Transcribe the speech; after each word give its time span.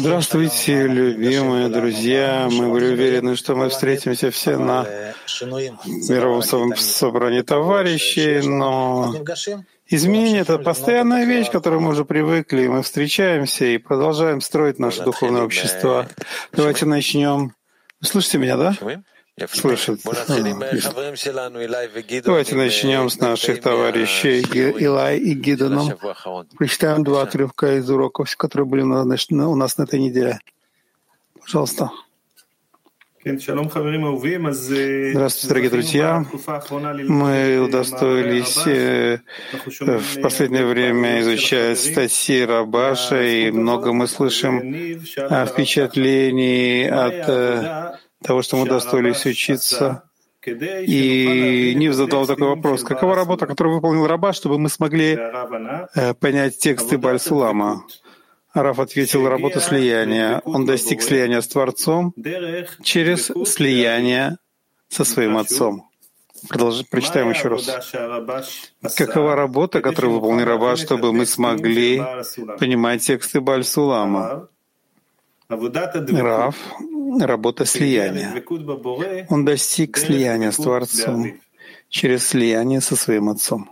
Здравствуйте, 0.00 0.88
любимые 0.88 1.68
друзья. 1.68 2.48
Мы 2.50 2.70
были 2.72 2.86
уверены, 2.92 3.36
что 3.36 3.54
мы 3.54 3.68
встретимся 3.68 4.32
все 4.32 4.56
на 4.56 4.84
мировом 6.08 6.74
собрании 6.76 7.42
товарищей, 7.42 8.40
но 8.40 9.14
изменение— 9.86 10.40
это 10.42 10.58
постоянная 10.58 11.24
вещь, 11.24 11.50
к 11.50 11.52
которой 11.52 11.78
мы 11.78 11.90
уже 11.90 12.04
привыкли. 12.04 12.66
Мы 12.66 12.82
встречаемся 12.82 13.64
и 13.66 13.78
продолжаем 13.78 14.40
строить 14.40 14.80
наше 14.80 15.04
духовное 15.04 15.42
общество. 15.42 16.08
Давайте 16.50 16.84
начнем. 16.84 17.54
Слышите 18.02 18.38
меня, 18.38 18.56
да? 18.56 18.74
Слышит. 19.50 20.00
Давайте 22.24 22.56
начнем 22.56 23.10
с 23.10 23.18
наших 23.18 23.60
товарищей 23.60 24.40
Илай 24.40 25.18
и 25.18 25.34
Гидоном. 25.34 25.92
Прочитаем 26.58 27.04
два 27.04 27.22
отрывка 27.22 27.78
из 27.78 27.88
уроков, 27.90 28.34
которые 28.36 28.66
были 28.66 28.82
у 28.82 29.54
нас 29.54 29.78
на 29.78 29.82
этой 29.82 30.00
неделе. 30.00 30.40
Пожалуйста. 31.40 31.90
Здравствуйте, 33.24 35.48
дорогие 35.48 35.70
друзья. 35.70 36.26
Мы 37.06 37.60
удостоились 37.60 38.66
э, 38.66 39.20
в 39.78 40.20
последнее 40.20 40.66
время 40.66 41.20
изучать 41.20 41.78
статьи 41.78 42.44
Рабаша, 42.44 43.22
и 43.22 43.52
много 43.52 43.92
мы 43.92 44.08
слышим 44.08 44.98
впечатлений 44.98 46.88
от 46.88 47.28
э, 47.28 47.92
того, 48.22 48.42
что 48.42 48.56
мы 48.56 48.62
удостоились 48.64 49.26
учиться. 49.26 50.04
И 50.44 51.72
Нив 51.76 51.94
задал 51.94 52.26
такой 52.26 52.48
вопрос. 52.48 52.82
Какова 52.82 53.14
работа, 53.14 53.46
которую 53.46 53.76
выполнил 53.76 54.06
Раба, 54.06 54.32
чтобы 54.32 54.58
мы 54.58 54.68
смогли 54.68 55.16
э, 55.94 56.14
понять 56.14 56.58
тексты 56.58 56.98
Бальсулама? 56.98 57.84
Раф 58.54 58.78
ответил, 58.80 59.28
работа 59.28 59.60
слияния. 59.60 60.42
Он 60.44 60.66
достиг 60.66 61.02
слияния 61.02 61.40
с 61.40 61.48
Творцом 61.48 62.12
через 62.82 63.30
слияние 63.48 64.36
со 64.88 65.04
своим 65.04 65.38
Отцом. 65.38 65.88
Продолжим, 66.48 66.86
прочитаем 66.90 67.30
еще 67.30 67.48
раз. 67.48 67.92
Какова 68.96 69.36
работа, 69.36 69.80
которую 69.80 70.14
выполнил 70.14 70.44
Раба, 70.44 70.76
чтобы 70.76 71.12
мы 71.12 71.24
смогли 71.24 72.02
понимать 72.58 73.02
тексты 73.02 73.40
Бальсулама? 73.40 74.48
Рав— 76.22 76.56
работа 77.20 77.64
слияния. 77.64 78.42
Он 79.28 79.44
достиг 79.44 79.96
слияния 79.96 80.50
с 80.50 80.56
Творцом 80.56 81.34
через 81.88 82.26
слияние 82.28 82.80
со 82.80 82.96
своим 82.96 83.28
Отцом. 83.28 83.70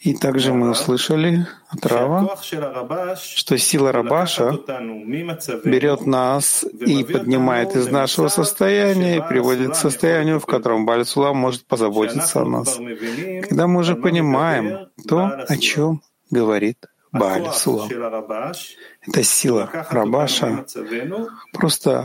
И 0.00 0.14
также 0.14 0.52
мы 0.52 0.70
услышали 0.70 1.46
от 1.68 1.86
Рава, 1.86 2.36
что 3.16 3.56
сила 3.56 3.92
Рабаша 3.92 4.58
берет 5.64 6.06
нас 6.06 6.64
и 6.64 7.04
поднимает 7.04 7.76
из 7.76 7.88
нашего 7.88 8.28
состояния 8.28 9.18
и 9.18 9.28
приводит 9.28 9.72
к 9.72 9.76
состоянию, 9.76 10.40
в 10.40 10.46
котором 10.46 10.84
Бальсула 10.84 11.32
может 11.32 11.64
позаботиться 11.66 12.42
о 12.42 12.44
нас. 12.44 12.78
Когда 13.48 13.66
мы 13.66 13.80
уже 13.80 13.94
понимаем 13.94 14.88
то, 15.08 15.30
о 15.48 15.56
чем 15.56 16.02
говорит 16.30 16.78
Бааль 17.14 17.52
Сулам. 17.52 17.88
Эта 19.06 19.22
сила 19.22 19.70
Рабаша. 19.90 20.66
просто 21.52 22.02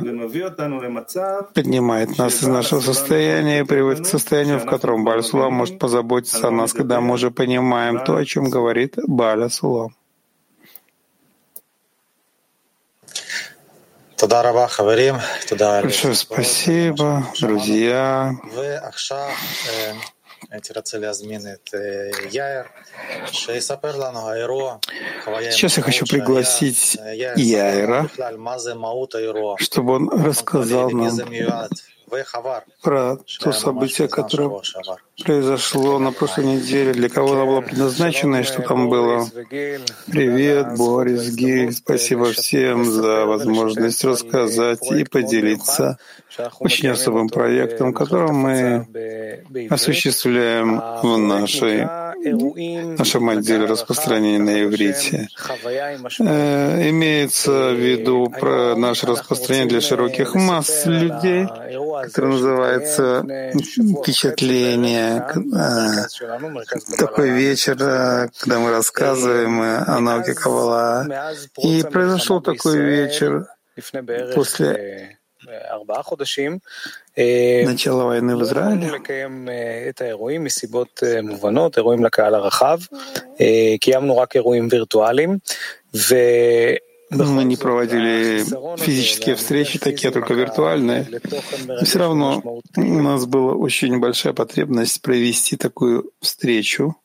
поднимает 1.56 2.18
нас 2.18 2.44
из 2.44 2.48
нашего 2.48 2.80
состояния 2.80 3.62
и 3.62 3.64
приводит 3.64 4.06
к 4.06 4.08
состоянию, 4.08 4.60
в 4.60 4.66
котором 4.66 5.04
Бааль 5.04 5.24
Сулам 5.24 5.54
может 5.54 5.80
позаботиться 5.80 6.48
о 6.48 6.52
нас, 6.52 6.74
когда 6.74 7.02
мы 7.02 7.16
уже 7.16 7.32
понимаем 7.32 8.04
то, 8.06 8.18
о 8.18 8.26
чем 8.26 8.50
говорит 8.50 8.96
Бааль 9.08 9.50
Сулам. 9.50 9.96
Большое 15.84 16.14
спасибо, 16.14 17.26
друзья. 17.40 18.36
Сейчас 25.52 25.78
я 25.78 25.84
хочу 25.84 26.06
пригласить 26.06 26.98
Яйра, 27.36 28.10
чтобы 29.58 29.94
он 29.94 30.10
рассказал 30.10 30.90
нам 30.92 31.10
про 32.82 33.18
то 33.40 33.52
событие, 33.52 34.08
которое 34.08 34.62
произошло 35.24 36.00
на 36.00 36.12
прошлой 36.12 36.46
неделе, 36.46 36.94
для 36.94 37.10
кого 37.10 37.34
оно 37.34 37.46
было 37.46 37.62
предназначено 37.62 38.38
и 38.38 38.44
что 38.44 38.62
там 38.62 38.90
было. 38.90 39.28
Привет, 40.08 40.78
Борис, 40.78 41.30
Гиль, 41.36 41.74
спасибо 41.74 42.32
всем 42.32 42.86
за 42.86 43.26
возможность 43.26 44.04
рассказать 44.04 44.92
и 44.92 45.04
поделиться 45.04 45.98
очень 46.60 46.90
особым 46.90 47.30
проектом, 47.30 47.94
который 47.94 48.32
мы 48.32 48.88
осуществляем 49.70 50.82
в 51.02 51.18
нашей 51.18 51.88
нашем 52.98 53.30
отделе 53.30 53.66
распространения 53.66 54.40
на 54.40 54.64
иврите. 54.64 55.30
Э, 56.20 56.90
имеется 56.90 57.72
в 57.72 57.76
виду 57.76 58.30
про 58.30 58.76
наше 58.76 59.06
распространение 59.08 59.70
для 59.70 59.82
широких 59.82 60.36
масс 60.36 60.86
людей, 60.86 61.48
которое 62.04 62.34
называется 62.34 63.26
впечатление. 64.02 65.26
Э, 65.56 66.98
такой 66.98 67.30
вечер, 67.30 67.78
э, 67.80 68.30
когда 68.40 68.60
мы 68.60 68.72
рассказываем 68.72 69.62
о 69.62 70.00
науке 70.00 70.34
Каббала. 70.34 71.08
И 71.58 71.84
произошел 71.84 72.42
такой 72.42 72.78
вечер 72.80 73.48
после 74.36 75.19
начала 77.66 78.06
войны 78.06 78.36
в 78.38 78.44
Израиле. 78.44 78.88
Мы 87.12 87.44
не 87.44 87.58
проводили 87.58 88.44
физические 88.78 89.36
встречи, 89.36 89.80
такие 89.80 90.12
только 90.12 90.36
виртуальные. 90.36 91.08
Но 91.68 91.84
все 91.84 92.00
равно 92.00 92.62
у 92.76 92.82
нас 92.82 93.26
была 93.26 93.54
очень 93.54 94.00
большая 94.00 94.34
потребность 94.34 95.02
провести 95.02 95.58
такую 95.58 96.12
встречу. 96.22 96.96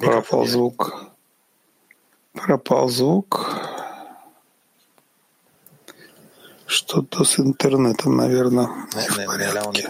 Пропал 0.00 0.46
звук. 0.46 1.10
Пропал 2.32 2.88
звук. 2.88 3.63
Что-то 6.74 7.22
с 7.24 7.38
интернетом, 7.38 8.16
наверное, 8.16 8.66
не 8.66 9.08
в 9.08 9.26
порядке. 9.26 9.88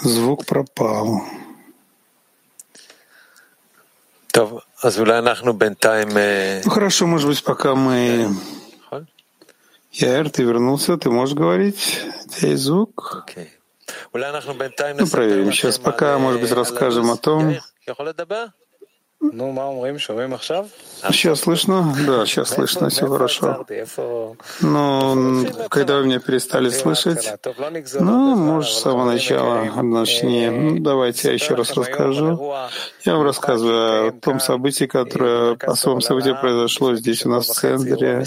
Звук 0.00 0.46
пропал. 0.46 1.22
Ну 6.64 6.70
хорошо, 6.70 7.06
может 7.06 7.28
быть, 7.28 7.44
пока 7.44 7.74
мы... 7.74 8.34
Яэр, 9.92 10.30
ты 10.30 10.42
вернулся, 10.44 10.96
ты 10.96 11.10
можешь 11.10 11.34
говорить? 11.34 12.00
У 12.24 12.28
тебя 12.30 12.48
есть 12.50 12.62
звук? 12.62 13.24
Ну, 15.02 15.06
проверим 15.10 15.52
сейчас. 15.52 15.78
Пока, 15.78 16.18
может 16.18 16.40
быть, 16.40 16.52
расскажем 16.52 17.10
о 17.10 17.16
том, 17.18 17.54
Сейчас 21.10 21.40
слышно? 21.40 21.94
Да, 22.06 22.26
сейчас 22.26 22.50
слышно, 22.50 22.88
все 22.90 23.06
хорошо. 23.06 23.66
Но 24.60 25.44
когда 25.68 25.98
вы 25.98 26.06
меня 26.06 26.20
перестали 26.20 26.68
слышать, 26.68 27.32
ну, 27.98 28.36
может, 28.36 28.72
с 28.72 28.80
самого 28.80 29.12
начала 29.12 29.64
начни. 29.82 30.48
Ну, 30.48 30.78
давайте 30.80 31.28
я 31.28 31.34
еще 31.34 31.54
раз 31.54 31.72
расскажу. 31.74 32.54
Я 33.04 33.14
вам 33.14 33.24
рассказываю 33.24 34.08
о 34.08 34.12
том 34.12 34.40
событии, 34.40 34.84
которое, 34.86 35.56
о 35.60 35.74
своем 35.74 36.00
событии 36.00 36.36
произошло 36.40 36.94
здесь 36.94 37.24
у 37.26 37.30
нас 37.30 37.48
в 37.48 37.54
центре. 37.54 38.24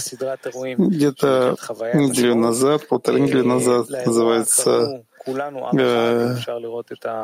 Где-то 0.77 1.55
неделю 1.93 2.35
назад, 2.35 2.87
полторы 2.87 3.19
недели 3.21 3.41
назад, 3.41 3.89
называется 4.05 5.03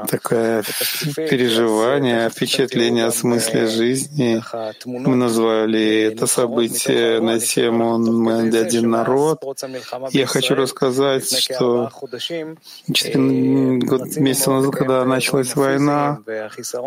такое 0.07 0.63
переживание, 1.16 2.30
впечатление 2.30 3.06
о 3.06 3.12
смысле 3.12 3.68
жизни. 3.68 4.42
Мы 4.86 5.16
назвали 5.16 6.04
это 6.04 6.28
событие 6.28 7.19
на 7.22 7.40
тему 7.40 7.98
«Мы 7.98 8.50
один 8.57 8.90
народ». 8.90 9.42
Я 10.12 10.25
хочу 10.25 10.56
рассказать, 10.56 11.38
что 11.38 11.90
четыре 12.94 13.25
месяца 14.18 14.51
назад, 14.51 14.75
когда 14.75 15.06
началась 15.06 15.56
война, 15.56 16.19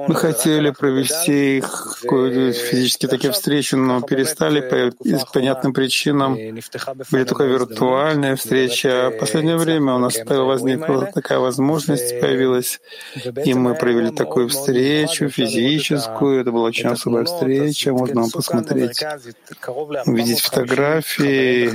мы 0.09 0.15
хотели 0.15 0.71
провести 0.71 1.63
какую-то 2.03 2.53
физически 2.53 3.07
такие 3.07 3.33
встречи, 3.33 3.75
но 3.75 4.01
перестали 4.01 4.61
по 4.61 5.33
понятным 5.33 5.73
причинам. 5.73 6.35
Были 7.11 7.25
только 7.25 7.45
виртуальные 7.45 8.37
встречи. 8.37 8.87
А 8.87 9.11
в 9.11 9.19
последнее 9.19 9.57
время 9.57 9.95
у 9.95 9.99
нас 9.99 10.19
возникла 10.27 11.08
такая 11.13 11.39
возможность 11.39 12.21
появилась, 12.21 12.81
и 13.45 13.55
мы 13.55 13.75
провели 13.75 14.11
такую 14.11 14.49
встречу 14.49 15.29
физическую. 15.29 16.41
Это 16.41 16.53
была 16.53 16.65
очень 16.65 16.89
особая 16.89 17.25
встреча. 17.25 17.93
Можно 17.93 18.29
посмотреть, 18.29 19.03
увидеть 20.07 20.41
фотографии. 20.41 21.71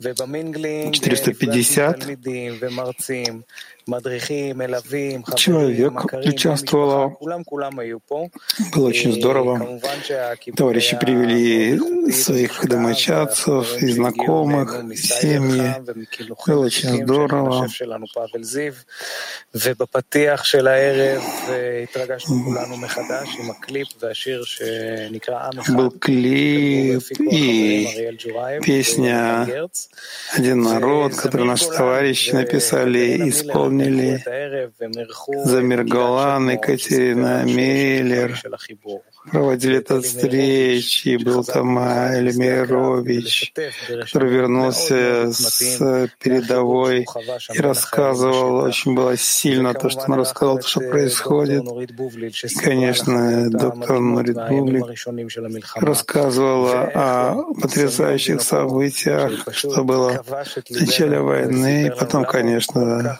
450 0.00 2.06
человек 5.36 6.04
участвовало. 6.24 7.16
Было 8.74 8.88
очень 8.88 9.12
здорово. 9.12 9.80
Товарищи 10.56 10.98
привели 10.98 11.78
своих 12.12 12.66
домочадцев 12.66 13.82
и 13.82 13.88
знакомых, 13.88 14.96
семьи. 14.96 15.74
Было 16.46 16.64
очень 16.64 17.04
здорово. 17.04 17.68
Был 25.68 25.90
клип 25.90 27.02
и 27.20 27.88
песня 28.64 29.68
«Один 30.32 30.62
народ», 30.62 31.14
который 31.14 31.46
наши 31.46 31.68
товарищи 31.68 32.30
написали 32.30 33.28
исполнили 33.28 33.73
исполнили 33.80 34.22
Замир 35.44 35.84
Голан, 35.84 36.50
Екатерина 36.50 37.44
Миллер, 37.44 38.40
проводили 39.30 39.78
эту 39.78 40.02
встречу, 40.02 41.08
и 41.10 41.16
был 41.16 41.44
там 41.44 41.78
Эльмирович, 41.78 43.52
который 44.04 44.30
вернулся 44.30 45.30
с 45.32 46.08
передовой 46.20 47.06
и 47.54 47.60
рассказывал, 47.60 48.64
очень 48.64 48.94
было 48.94 49.16
сильно 49.16 49.74
то, 49.74 49.88
что 49.88 50.02
он 50.08 50.14
рассказал, 50.14 50.58
то, 50.58 50.66
что 50.66 50.80
происходит. 50.80 51.64
И, 51.64 52.54
конечно, 52.56 53.50
доктор 53.50 54.00
Нурит 54.00 54.36
Бублик 54.48 54.84
рассказывала 55.76 56.90
о 56.94 57.54
потрясающих 57.60 58.42
событиях, 58.42 59.48
что 59.52 59.84
было 59.84 60.22
в 60.22 60.70
начале 60.70 61.20
войны, 61.20 61.86
и 61.86 61.90
потом, 61.90 62.24
конечно, 62.24 63.18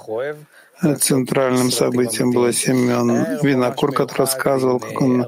Центральным 0.99 1.71
событием 1.71 2.33
было 2.33 2.53
Семен 2.53 3.39
Винокур, 3.43 3.93
который 3.93 4.19
рассказывал, 4.19 4.81
как 4.81 5.01
он 5.01 5.27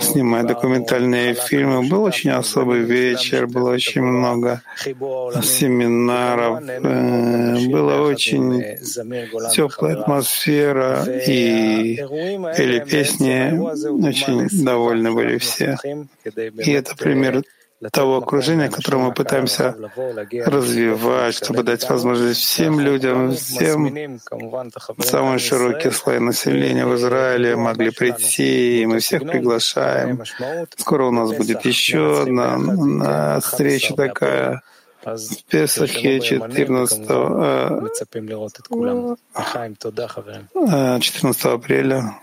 снимает 0.00 0.46
документальные 0.46 1.34
фильмы. 1.34 1.88
Был 1.88 2.04
очень 2.04 2.30
особый 2.30 2.80
вечер, 2.80 3.46
было 3.46 3.72
очень 3.72 4.02
много 4.02 4.62
семинаров, 5.42 6.62
э, 6.62 7.66
была 7.68 8.02
очень 8.02 8.62
теплая 9.52 9.96
атмосфера, 9.96 11.04
и 11.04 11.94
или 11.96 12.84
песни 12.84 13.58
очень 14.06 14.48
довольны 14.64 15.12
были 15.12 15.38
все. 15.38 15.78
И 16.24 16.70
это 16.70 16.94
пример 16.96 17.42
того 17.92 18.16
окружения, 18.18 18.68
которое 18.70 18.98
мы 18.98 19.12
пытаемся 19.12 19.74
развивать, 20.46 21.34
чтобы 21.34 21.62
дать 21.62 21.88
возможность 21.88 22.40
всем 22.40 22.80
людям, 22.80 23.32
всем 23.32 24.18
самые 24.98 25.38
широкие 25.38 25.92
слои 25.92 26.18
населения 26.18 26.86
в 26.86 26.94
Израиле 26.96 27.56
могли 27.56 27.90
прийти, 27.90 28.82
и 28.82 28.86
мы 28.86 29.00
всех 29.00 29.22
приглашаем. 29.22 30.22
Скоро 30.76 31.04
у 31.06 31.10
нас 31.10 31.32
будет 31.32 31.64
еще 31.64 32.22
одна 32.22 33.40
встреча 33.40 33.94
такая 33.94 34.62
в 35.04 35.44
Песахе 35.48 36.20
14, 36.20 37.06
14 41.02 41.44
апреля. 41.44 42.18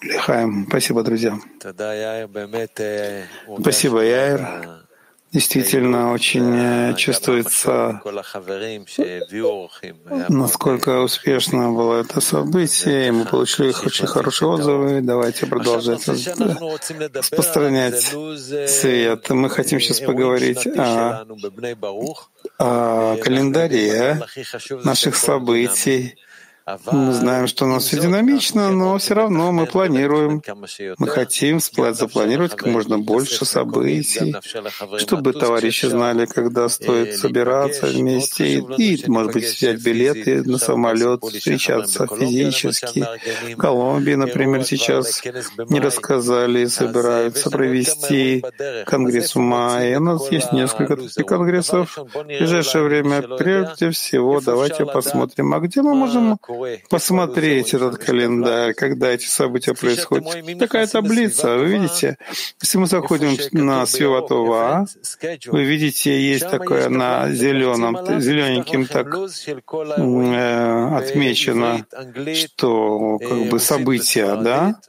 Лихаем. 0.00 0.66
Спасибо, 0.68 1.02
друзья. 1.02 1.38
Спасибо, 3.60 4.00
Яир. 4.00 4.78
Действительно, 5.30 6.12
очень 6.12 6.96
чувствуется, 6.96 8.00
насколько 10.30 11.00
успешно 11.02 11.70
было 11.70 12.00
это 12.00 12.22
событие, 12.22 13.08
и 13.08 13.10
мы 13.10 13.26
получили 13.26 13.74
очень 13.84 14.06
хорошие 14.06 14.48
отзывы. 14.48 15.02
Давайте 15.02 15.44
продолжать 15.44 16.08
распространять 16.08 18.02
свет. 18.70 19.28
Мы 19.28 19.50
хотим 19.50 19.80
сейчас 19.80 20.00
поговорить 20.00 20.66
о, 20.66 21.26
о 22.58 23.16
календаре 23.16 24.22
наших 24.82 25.14
событий, 25.14 26.16
мы 26.90 27.12
знаем, 27.12 27.46
что 27.46 27.64
у 27.64 27.68
нас 27.68 27.84
все 27.84 28.00
динамично, 28.00 28.70
но 28.70 28.98
все 28.98 29.14
равно 29.14 29.52
мы 29.52 29.66
планируем. 29.66 30.42
Мы 30.98 31.08
хотим 31.08 31.60
запланировать 31.60 32.56
как 32.56 32.68
можно 32.68 32.98
больше 32.98 33.44
событий, 33.44 34.34
чтобы 34.98 35.32
товарищи 35.32 35.86
знали, 35.86 36.26
когда 36.26 36.68
стоит 36.68 37.16
собираться 37.16 37.86
вместе 37.86 38.58
и, 38.58 39.04
может 39.06 39.32
быть, 39.32 39.44
взять 39.44 39.82
билеты 39.82 40.42
на 40.42 40.58
самолет, 40.58 41.22
встречаться 41.24 42.06
физически. 42.06 43.06
В 43.52 43.56
Колумбии, 43.56 44.14
например, 44.14 44.64
сейчас 44.64 45.22
не 45.68 45.80
рассказали, 45.80 46.66
собираются 46.66 47.50
провести 47.50 48.44
конгресс 48.86 49.34
в 49.34 49.38
мае. 49.38 49.98
У 49.98 50.02
нас 50.02 50.30
есть 50.30 50.52
несколько 50.52 50.96
таких 50.96 51.26
конгрессов. 51.26 51.96
В 51.96 52.24
ближайшее 52.24 52.84
время, 52.84 53.22
прежде 53.22 53.90
всего, 53.90 54.40
давайте 54.40 54.84
посмотрим, 54.84 55.54
а 55.54 55.60
где 55.60 55.82
мы 55.82 55.94
можем 55.94 56.38
посмотреть 56.88 57.74
этот 57.74 57.98
календарь, 57.98 58.74
когда 58.74 59.10
эти 59.10 59.26
события 59.26 59.74
происходят. 59.74 60.58
Такая 60.58 60.86
таблица, 60.86 61.56
вы 61.56 61.66
видите, 61.66 62.16
если 62.60 62.78
мы 62.78 62.86
заходим 62.86 63.36
на 63.52 63.86
Свиватова, 63.86 64.86
вы 65.46 65.64
видите, 65.64 66.20
есть 66.20 66.48
такое 66.50 66.88
на 66.88 67.30
зеленом, 67.30 68.20
зелененьким 68.20 68.86
так 68.86 69.14
э, 69.14 70.96
отмечено, 70.96 71.86
что 72.34 73.18
как 73.18 73.48
бы 73.48 73.58
события, 73.58 74.36
да, 74.36 74.80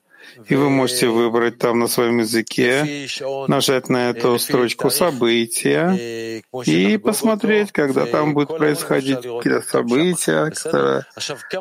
и 0.48 0.56
вы 0.56 0.70
можете 0.70 1.08
выбрать 1.08 1.58
там 1.58 1.80
на 1.80 1.88
своем 1.88 2.20
языке, 2.20 3.08
нажать 3.48 3.90
на 3.90 4.10
эту 4.10 4.38
строчку 4.40 4.90
«События» 4.90 6.42
и 6.66 6.98
посмотреть, 6.98 7.72
когда 7.72 8.06
там 8.06 8.34
будет 8.34 8.50
происходить 8.50 9.18
какие-то 9.18 9.62
события, 9.62 10.50
которые 10.50 11.06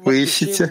вы 0.03 0.23
ищете. 0.23 0.71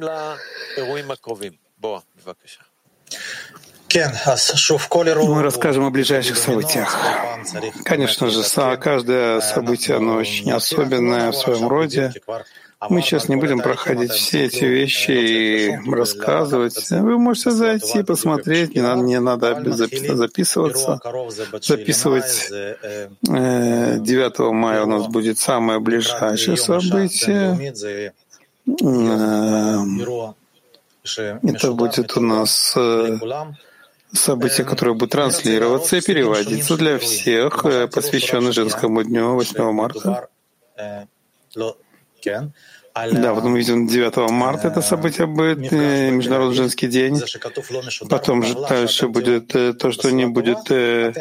Мы 3.94 5.44
расскажем 5.44 5.86
о 5.86 5.90
ближайших 5.90 6.38
событиях. 6.38 6.96
Конечно 7.86 8.30
же, 8.30 8.44
каждое 8.78 9.40
событие, 9.40 9.98
оно 9.98 10.16
очень 10.16 10.52
особенное 10.52 11.32
в 11.32 11.36
своем 11.36 11.68
роде. 11.68 12.14
Мы 12.90 13.02
сейчас 13.02 13.28
не 13.28 13.36
будем 13.38 13.60
проходить 13.60 14.12
все 14.12 14.46
эти 14.46 14.66
вещи 14.66 15.12
и 15.12 15.76
рассказывать. 15.90 16.92
Вы 16.92 17.18
можете 17.18 17.50
зайти, 17.52 18.04
посмотреть, 18.04 18.76
не 18.76 18.82
надо, 18.82 19.02
не 19.02 19.20
надо 19.20 19.56
записываться. 20.16 21.00
Записывать 21.60 22.50
9 22.52 24.40
мая 24.54 24.84
у 24.84 24.88
нас 24.88 25.08
будет 25.08 25.40
самое 25.40 25.80
ближайшее 25.80 26.56
событие. 26.58 27.74
Это 31.44 31.72
будет 31.72 32.16
у 32.16 32.22
нас 32.22 32.78
событие, 34.14 34.66
которое 34.66 34.94
будет 34.94 35.12
транслироваться 35.12 35.98
и 35.98 36.02
переводиться 36.02 36.78
для 36.78 37.00
всех, 37.00 37.64
посвященное 37.92 38.52
женскому 38.52 39.04
дню 39.04 39.34
8 39.34 39.72
марта. 39.72 40.28
Да, 43.12 43.34
вот 43.34 43.44
мы 43.44 43.60
видим 43.60 43.88
9 43.88 44.32
марта 44.32 44.70
это 44.70 44.82
событие 44.82 45.28
будет, 45.28 45.72
э, 45.72 46.10
Международный 46.10 46.56
женский 46.56 46.88
день. 46.88 47.22
Потом 48.10 48.44
же 48.44 48.56
дальше 48.56 49.08
будет 49.08 49.56
э, 49.56 49.74
то, 49.74 49.92
что 49.92 50.10
не 50.10 50.26
будет 50.26 50.72
э, 50.72 51.14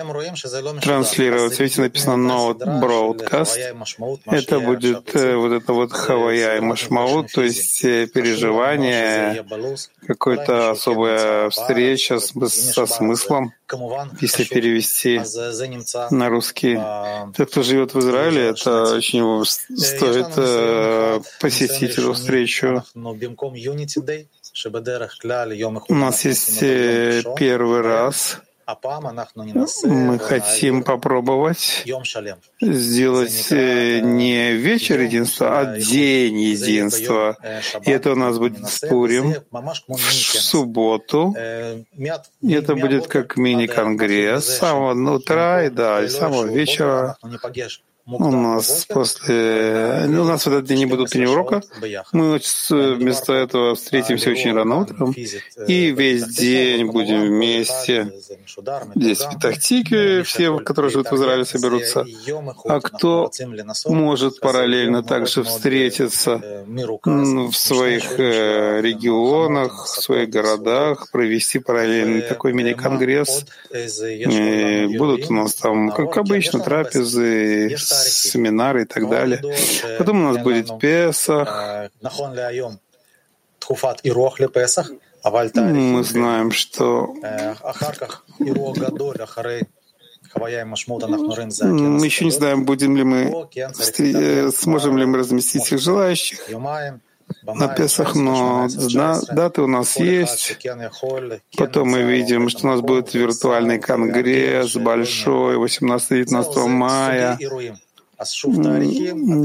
транслироваться. 0.81 1.63
Видите, 1.63 1.83
написано 1.83 2.15
Note 2.15 2.81
Broadcast. 2.81 3.59
Это 4.25 4.61
будет 4.61 5.15
вот 5.15 5.53
это 5.53 5.73
вот 5.73 5.93
Хавая 5.93 6.57
и 6.57 6.61
Машмаут, 6.61 7.33
то 7.33 7.43
есть 7.43 7.83
переживание, 7.83 9.45
какая-то 10.07 10.71
особая 10.71 11.51
встреча 11.51 12.19
со 12.21 12.87
смыслом 12.87 13.53
если 14.21 14.45
перевести 14.45 15.21
на 16.11 16.29
русский. 16.29 16.79
Те, 17.37 17.47
кто 17.47 17.63
живет 17.63 17.95
в 17.95 17.99
Израиле, 18.01 18.49
это 18.49 18.95
очень 18.95 19.45
стоит 19.45 20.33
э, 20.37 21.21
посетить 21.41 21.99
эту 21.99 22.13
встречу. 22.13 22.85
У 25.89 25.95
нас 25.95 26.25
есть 26.25 26.63
э, 26.63 27.23
первый 27.37 27.81
раз 27.83 28.41
мы 29.85 30.19
хотим 30.19 30.83
попробовать 30.83 31.85
сделать 32.61 33.53
э, 33.53 34.01
не 34.01 34.53
вечер 34.53 35.01
единства, 35.01 35.61
а 35.61 35.79
день 35.79 36.41
единства. 36.41 37.37
И 37.85 37.91
это 37.91 38.13
у 38.13 38.17
нас 38.17 38.39
будет 38.39 38.59
в 38.59 38.89
Пурим, 38.89 39.35
в 39.89 40.01
субботу. 40.01 41.35
И 42.41 42.53
это 42.53 42.75
будет 42.75 43.07
как 43.07 43.37
мини-конгресс 43.37 44.45
с 44.47 44.59
самого 44.59 45.15
утра 45.15 45.65
и 45.65 45.71
да, 45.71 46.03
и 46.03 46.09
с 46.09 46.17
самого 46.17 46.47
вечера. 46.47 47.17
У 48.09 48.31
нас 48.31 48.87
после... 48.89 50.05
Ну, 50.07 50.23
у 50.23 50.25
нас 50.27 50.47
в 50.47 50.49
этот 50.49 50.65
день 50.65 50.79
не 50.79 50.87
будут 50.87 51.11
три 51.11 51.27
урока. 51.27 51.61
Мы 52.13 52.39
вместо 52.71 53.33
этого 53.33 53.75
встретимся 53.75 54.31
очень 54.31 54.53
рано 54.53 54.83
утром 54.83 55.13
и 55.67 55.91
весь 55.91 56.25
день 56.27 56.87
будем 56.87 57.23
вместе. 57.23 58.13
Здесь 58.95 59.21
в 59.23 59.31
Петахтике 59.31 60.23
все, 60.23 60.57
которые 60.59 60.93
живут 60.93 61.11
в 61.11 61.17
Израиле, 61.17 61.45
соберутся. 61.45 62.07
А 62.65 62.81
кто 62.81 63.31
может 63.87 64.39
параллельно 64.39 65.03
также 65.03 65.43
встретиться 65.43 66.65
в 66.67 67.53
своих 67.53 68.21
э, 68.21 68.81
регионах, 68.83 69.85
в 69.85 70.03
своих 70.03 70.31
городах, 70.31 71.11
провести 71.11 71.59
параллельно 71.59 72.23
такой 72.23 72.53
мини-конгресс. 72.53 73.47
Будут 74.97 75.29
у 75.29 75.35
нас 75.35 75.55
там, 75.55 75.91
как 75.91 76.17
обычно, 76.19 76.61
трапезы, 76.61 77.77
семинары 77.97 78.83
и 78.83 78.85
так 78.85 79.09
далее. 79.09 79.41
Потом 79.99 80.25
у 80.25 80.33
нас 80.33 80.43
будет 80.43 80.79
Песах. 80.79 81.49
Мы 85.25 86.05
знаем, 86.05 86.53
что 86.53 87.15
мы 90.39 92.05
еще 92.05 92.25
не 92.25 92.31
знаем, 92.31 92.65
будем 92.65 92.97
ли 92.97 93.05
мы, 93.05 93.49
э, 93.57 94.51
сможем 94.51 94.99
ли 94.99 95.07
мы 95.07 95.19
разместить 95.19 95.65
всех 95.65 95.81
желающих 95.81 96.39
на 97.43 97.69
Песах, 97.69 98.15
но 98.15 98.69
даты 99.33 99.63
у 99.63 99.67
нас 99.67 99.97
есть. 99.97 100.59
Потом 101.57 101.89
мы 101.89 102.03
видим, 102.03 102.49
что 102.49 102.67
у 102.67 102.71
нас 102.71 102.81
будет 102.81 103.15
виртуальный 103.15 103.81
конгресс 103.81 104.77
большой 104.77 105.57
18-19 105.57 106.69
мая. 106.69 107.39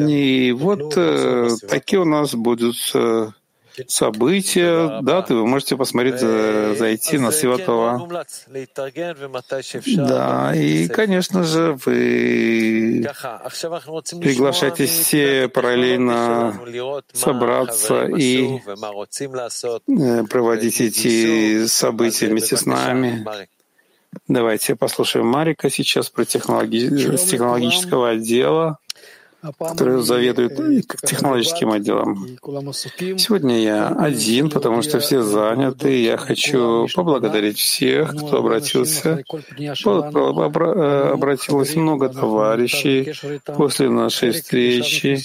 И 0.07 0.51
вот 0.53 0.93
э, 0.95 1.49
такие 1.67 1.99
у 2.01 2.05
нас 2.05 2.33
будут 2.35 2.75
э, 2.93 3.29
события, 3.87 5.01
даты, 5.01 5.33
вы 5.35 5.47
можете 5.47 5.77
посмотреть, 5.77 6.19
зайти 6.19 7.17
на 7.17 7.31
Святого. 7.31 8.07
Да, 9.95 10.53
и, 10.55 10.87
конечно 10.87 11.43
же, 11.43 11.77
вы 11.85 13.05
приглашаете 14.21 14.85
все 14.85 15.47
параллельно 15.47 16.59
собраться 17.13 18.05
и 18.05 18.59
э, 19.87 20.23
проводить 20.29 20.81
эти 20.81 21.65
события 21.67 22.27
вместе 22.27 22.57
с 22.57 22.65
нами. 22.65 23.25
Давайте 24.27 24.75
послушаем 24.75 25.27
Марика 25.27 25.69
сейчас 25.69 26.09
про 26.09 26.25
технологи... 26.25 27.15
с 27.15 27.23
технологического 27.23 28.09
отдела 28.09 28.77
который 29.41 30.01
заведует 30.01 30.87
технологическим 31.03 31.71
отделом. 31.71 32.27
Сегодня 33.17 33.59
я 33.61 33.87
один, 33.87 34.49
потому 34.49 34.81
что 34.81 34.99
все 34.99 35.21
заняты. 35.21 36.01
Я 36.01 36.17
хочу 36.17 36.87
поблагодарить 36.95 37.57
всех, 37.57 38.15
кто 38.15 38.37
обратился. 38.37 39.23
Обратилось 41.13 41.75
много 41.75 42.09
товарищей 42.09 43.13
после 43.45 43.89
нашей 43.89 44.31
встречи, 44.31 45.19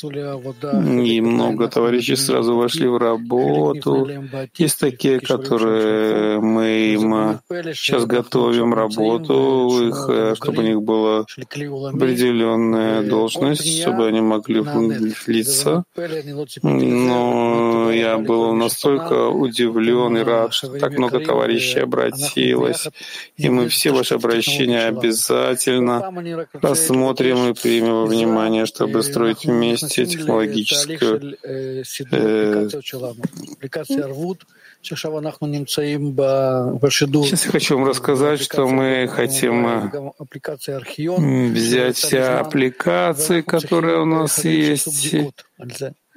и 1.03 1.21
много 1.21 1.69
товарищей 1.69 2.17
сразу 2.17 2.57
вошли 2.57 2.89
в 2.89 2.97
работу. 2.97 4.09
Есть 4.57 4.81
такие, 4.81 5.21
которые 5.21 6.41
мы 6.41 6.67
им 6.95 7.39
сейчас 7.75 8.05
готовим 8.07 8.75
работу, 8.75 9.69
их, 9.89 10.09
чтобы 10.37 10.63
у 10.63 10.67
них 10.67 10.83
была 10.83 11.25
определенная 11.91 13.03
должность, 13.03 13.81
чтобы 13.83 14.06
они 14.07 14.21
могли 14.21 14.61
влиться. 14.61 15.85
Но 16.63 17.91
я 17.93 18.19
был 18.19 18.53
настолько 18.53 19.29
удивлен 19.29 20.17
и 20.17 20.23
рад, 20.23 20.55
что 20.55 20.79
так 20.79 20.99
много 20.99 21.21
товарищей 21.21 21.81
обратилось. 21.81 22.89
И 23.37 23.49
мы 23.49 23.69
все 23.69 23.93
ваши 23.93 24.15
обращения 24.15 24.87
обязательно 24.87 26.13
рассмотрим 26.55 27.51
и 27.51 27.55
примем 27.55 27.95
во 27.95 28.07
внимание, 28.07 28.67
чтобы 28.67 29.03
строить 29.03 29.45
вместе 29.45 30.07
технологическую 30.07 31.37
э, 31.43 31.83
Сейчас 37.25 37.47
я 37.47 37.51
хочу 37.53 37.77
вам 37.79 37.89
рассказать, 37.89 38.41
что 38.41 38.67
мы 38.69 39.09
хотим 39.09 39.67
э, 39.67 39.91
взять 41.53 41.97
все 41.97 42.23
аппликации, 42.23 43.41
которые 43.43 44.01
у 44.01 44.05
нас 44.05 44.45
есть, 44.45 45.13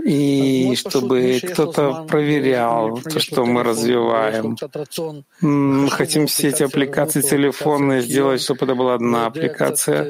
и 0.10 0.76
чтобы 0.76 1.40
кто-то 1.40 2.06
проверял 2.08 2.98
то, 2.98 3.20
что 3.20 3.46
мы 3.46 3.64
развиваем. 3.64 4.58
Мы 5.42 5.90
хотим 5.92 6.26
все 6.26 6.50
эти 6.50 6.64
аппликации 6.64 7.22
телефонные 7.22 8.02
сделать, 8.02 8.42
чтобы 8.42 8.66
это 8.66 8.74
была 8.74 8.96
одна 8.96 9.28
аппликация, 9.28 10.04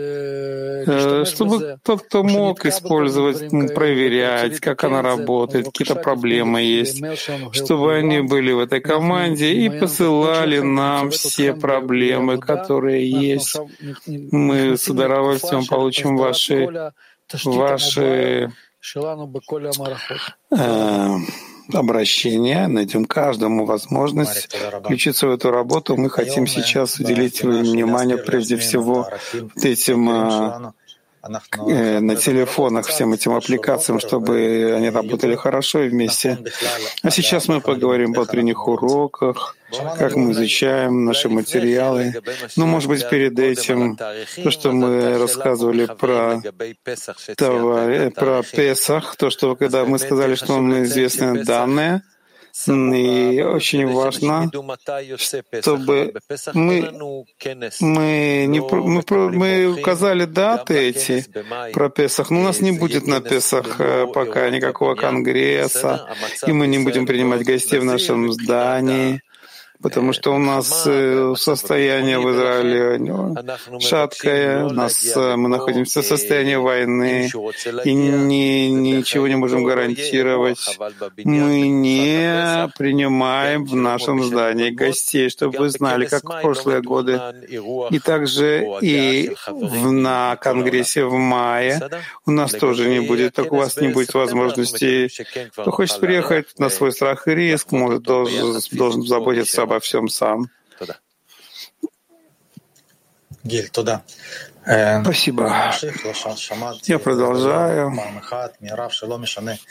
э, 0.87 1.25
чтобы 1.25 1.79
тот, 1.83 2.03
кто 2.03 2.23
мог 2.23 2.65
использовать, 2.65 3.49
проверять, 3.75 4.61
как 4.61 4.85
она 4.85 5.01
работает, 5.01 5.65
какие-то 5.65 5.95
проблемы 5.95 6.61
есть, 6.61 7.03
чтобы 7.51 7.95
они 7.95 8.21
были 8.21 8.53
в 8.53 8.59
этой 8.59 8.79
команде 8.79 9.51
и 9.51 9.69
посылали 9.69 10.59
нам 10.59 11.09
все 11.09 11.53
проблемы, 11.53 12.37
которые 12.37 13.09
есть. 13.09 13.57
Мы 14.07 14.77
с 14.77 14.87
удовольствием 14.87 15.65
получим 15.65 16.15
ваши 16.15 16.91
ваши 17.43 18.49
Э, 18.49 18.68
обращения, 21.73 22.67
найдем 22.67 23.05
каждому 23.05 23.65
возможность 23.65 24.55
включиться 24.79 25.27
в 25.27 25.31
эту 25.31 25.51
работу. 25.51 25.95
Мы 25.97 26.09
хотим 26.09 26.47
сейчас 26.47 26.99
уделить 26.99 27.43
внимание 27.43 28.17
прежде 28.17 28.57
всего 28.57 29.07
этим 29.61 30.09
э, 30.09 30.71
Э, 30.71 30.71
на 31.23 32.15
телефонах 32.15 32.87
всем 32.87 33.13
этим 33.13 33.33
аппликациям, 33.33 33.99
чтобы 33.99 34.73
они 34.75 34.89
работали 34.89 35.35
хорошо 35.35 35.83
и 35.83 35.89
вместе. 35.89 36.37
А 37.03 37.11
сейчас 37.11 37.47
мы 37.47 37.61
поговорим 37.61 38.13
по 38.13 38.21
утренних 38.21 38.67
уроках, 38.67 39.55
как 39.97 40.15
мы 40.15 40.31
изучаем 40.31 41.05
наши 41.05 41.29
материалы. 41.29 42.13
Ну, 42.55 42.65
может 42.65 42.89
быть, 42.89 43.07
перед 43.09 43.37
этим 43.37 43.97
то, 43.97 44.51
что 44.51 44.71
мы 44.71 45.17
рассказывали 45.17 45.85
про, 45.85 46.41
товар, 47.35 48.11
про 48.11 48.43
Песах, 48.43 49.15
то, 49.15 49.29
что 49.29 49.55
когда 49.55 49.85
мы 49.85 49.99
сказали, 49.99 50.35
что 50.35 50.59
нам 50.59 50.83
известны 50.83 51.43
данные, 51.43 52.01
и 52.67 53.41
очень 53.41 53.87
важно, 53.87 54.49
чтобы 55.61 56.13
мы, 56.53 56.91
мы, 57.79 58.45
не, 58.47 58.59
мы, 58.59 59.31
мы 59.31 59.79
указали 59.79 60.25
даты 60.25 60.77
эти 60.77 61.25
про 61.73 61.89
Песах, 61.89 62.29
но 62.29 62.41
у 62.41 62.43
нас 62.43 62.61
не 62.61 62.71
будет 62.71 63.07
на 63.07 63.21
Песах 63.21 63.79
э, 63.79 64.07
пока 64.13 64.49
никакого 64.49 64.95
конгресса, 64.95 66.07
и 66.45 66.51
мы 66.51 66.67
не 66.67 66.79
будем 66.79 67.05
принимать 67.05 67.45
гостей 67.45 67.79
в 67.79 67.85
нашем 67.85 68.31
здании 68.31 69.21
потому 69.81 70.13
что 70.13 70.33
у 70.33 70.37
нас 70.37 70.83
э, 70.85 71.33
состояние 71.37 72.19
в 72.19 72.29
Израиле 72.31 73.79
шаткое, 73.79 74.65
у 74.65 74.69
нас, 74.71 75.15
э, 75.15 75.35
мы 75.35 75.47
находимся 75.47 76.01
в 76.01 76.05
состоянии 76.05 76.55
войны 76.55 77.29
и 77.85 77.93
не, 77.93 78.71
ничего 78.71 79.27
не 79.27 79.35
можем 79.35 79.63
гарантировать. 79.63 80.77
Мы 81.23 81.69
не 81.69 82.69
принимаем 82.77 83.65
в 83.65 83.75
нашем 83.75 84.23
здании 84.23 84.69
гостей, 84.69 85.29
чтобы 85.29 85.59
вы 85.59 85.69
знали, 85.69 86.05
как 86.05 86.23
в 86.23 86.41
прошлые 86.41 86.81
годы. 86.81 87.21
И 87.91 87.99
также 87.99 88.65
и 88.81 89.33
в, 89.47 89.91
на 89.91 90.35
Конгрессе 90.35 91.05
в 91.05 91.13
мае 91.13 91.79
у 92.25 92.31
нас 92.31 92.51
тоже 92.51 92.89
не 92.89 92.99
будет, 92.99 93.33
так 93.35 93.53
у 93.53 93.57
вас 93.57 93.77
не 93.77 93.87
будет 93.89 94.13
возможности. 94.13 95.09
Кто 95.53 95.71
хочет 95.71 95.99
приехать 95.99 96.59
на 96.59 96.69
свой 96.69 96.91
страх 96.91 97.27
и 97.27 97.31
риск, 97.31 97.71
может, 97.71 98.03
должен, 98.03 98.59
должен 98.71 99.03
заботиться 99.03 99.68
обо 99.69 99.79
всем 99.79 100.07
сам. 100.07 100.49
Спасибо. 105.03 105.43
Я 106.87 106.99
продолжаю. 106.99 107.91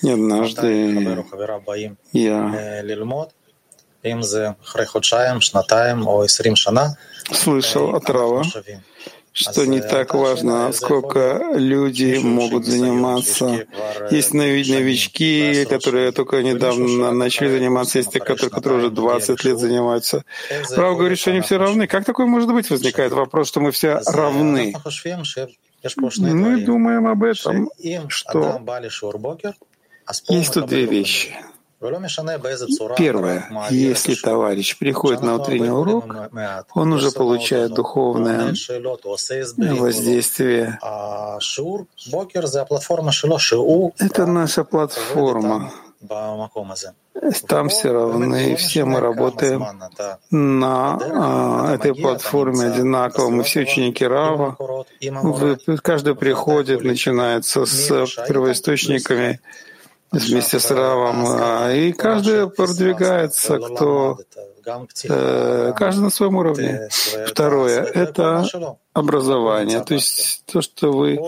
Не 0.02 0.12
однажды. 0.12 1.14
Я. 2.12 2.48
Слышал 7.32 7.94
от 7.94 8.08
Рава, 8.10 8.42
что 9.38 9.64
не 9.66 9.80
так 9.80 10.14
важно, 10.14 10.72
сколько 10.72 11.52
люди 11.54 12.18
могут 12.22 12.64
заниматься. 12.66 13.66
Есть 14.10 14.34
новички, 14.34 15.64
которые 15.64 16.12
только 16.12 16.42
недавно 16.42 17.12
начали 17.12 17.48
заниматься, 17.48 17.98
есть 17.98 18.12
те, 18.12 18.18
которые, 18.20 18.50
которые 18.50 18.78
уже 18.80 18.90
20 18.90 19.44
лет 19.44 19.58
занимаются. 19.58 20.24
Рав 20.70 20.96
говорит, 20.98 21.18
что 21.18 21.30
они 21.30 21.40
все 21.40 21.56
равны. 21.58 21.86
Как 21.86 22.04
такое 22.04 22.26
может 22.26 22.52
быть? 22.52 22.68
Возникает 22.70 23.12
вопрос, 23.12 23.48
что 23.48 23.60
мы 23.60 23.70
все 23.70 24.00
равны. 24.06 24.74
Мы 26.18 26.60
думаем 26.64 27.06
об 27.06 27.22
этом, 27.22 27.70
что 28.08 28.60
есть 30.28 30.54
тут 30.54 30.66
две 30.66 30.86
вещи. 30.86 31.36
Первое. 32.96 33.48
Если 33.70 34.14
товарищ 34.14 34.78
приходит 34.78 35.22
на 35.22 35.36
утренний 35.36 35.70
урок, 35.70 36.04
он 36.74 36.92
уже 36.92 37.12
получает 37.12 37.72
духовное 37.72 38.52
воздействие. 39.56 40.78
Это 43.98 44.26
наша 44.26 44.64
платформа. 44.64 45.72
Там 47.48 47.68
все 47.68 47.92
равны, 47.92 48.54
все 48.56 48.84
мы 48.84 49.00
работаем 49.00 49.66
на 50.30 50.98
а, 51.00 51.74
этой 51.74 51.94
платформе 51.94 52.66
одинаково. 52.68 53.30
Мы 53.30 53.42
все 53.42 53.62
ученики 53.62 54.06
Рава. 54.06 54.56
Вы, 55.00 55.58
каждый 55.82 56.14
приходит, 56.14 56.84
начинается 56.84 57.66
с 57.66 57.88
первоисточниками, 58.28 59.40
вместе 60.12 60.58
с 60.58 60.70
Равом, 60.70 61.24
а, 61.26 61.72
и 61.72 61.92
каждый 61.92 62.48
продвигается, 62.48 63.58
кто 63.58 64.18
э, 65.08 65.72
каждый 65.76 66.00
на 66.00 66.10
своем 66.10 66.36
уровне. 66.36 66.88
Второе— 67.26 67.82
это 67.94 68.46
образование, 68.98 69.80
то 69.84 69.94
есть 69.94 70.42
то, 70.52 70.60
что 70.60 70.92
вы 70.92 71.18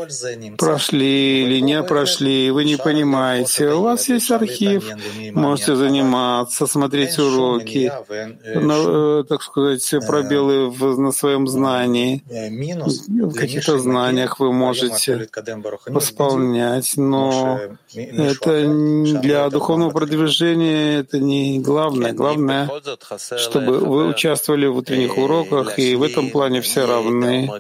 прошли 0.59 1.45
или 1.45 1.61
не 1.61 1.83
прошли, 1.83 2.50
вы 2.50 2.65
не 2.65 2.77
понимаете. 2.77 3.73
У 3.73 3.83
вас 3.83 4.09
есть 4.09 4.31
архив, 4.31 4.91
можете 5.33 5.77
заниматься, 5.77 6.67
смотреть 6.67 7.19
уроки, 7.19 7.93
э, 8.09 9.25
так 9.29 9.43
сказать, 9.43 9.95
пробелы 10.07 10.71
в, 10.71 10.99
на 10.99 11.12
своем 11.12 11.47
знании. 11.47 12.23
В 12.27 13.35
каких-то 13.35 13.79
знаниях 13.79 14.41
вы 14.41 14.53
можете 14.53 15.29
восполнять, 15.87 16.97
но 16.97 17.61
это 17.95 18.67
для 19.21 19.49
духовного 19.50 19.91
продвижения 19.91 21.00
это 21.00 21.19
не 21.19 21.61
главное. 21.61 22.12
Главное, 22.12 22.71
чтобы 23.37 23.79
вы 23.79 24.09
участвовали 24.09 24.67
в 24.67 24.77
утренних 24.77 25.17
уроках, 25.17 25.79
и 25.79 25.95
в 25.95 26.03
этом 26.03 26.31
плане 26.31 26.61
все 26.61 26.87
равны. 26.87 27.50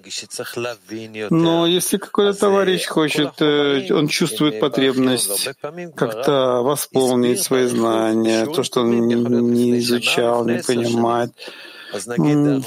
Но 1.30 1.66
если 1.66 1.96
какой-то 1.98 2.38
товарищ 2.38 2.86
хочет, 2.86 3.40
э, 3.40 3.92
он 3.92 4.08
чувствует 4.08 4.60
потребность 4.60 5.48
как-то 5.96 6.62
восполнить 6.62 7.42
свои 7.42 7.66
знания, 7.66 8.46
то, 8.46 8.62
что 8.62 8.80
он 8.80 9.06
не 9.08 9.78
изучал, 9.78 10.46
не 10.46 10.62
понимает, 10.62 11.32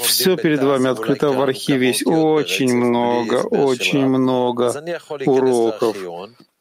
все 0.02 0.36
перед 0.36 0.62
вами 0.62 0.88
открыто 0.90 1.30
в 1.30 1.40
архиве. 1.40 1.88
Есть 1.88 2.06
очень 2.06 2.74
много, 2.74 3.36
очень 3.36 4.06
много 4.06 4.72
уроков. 5.26 5.96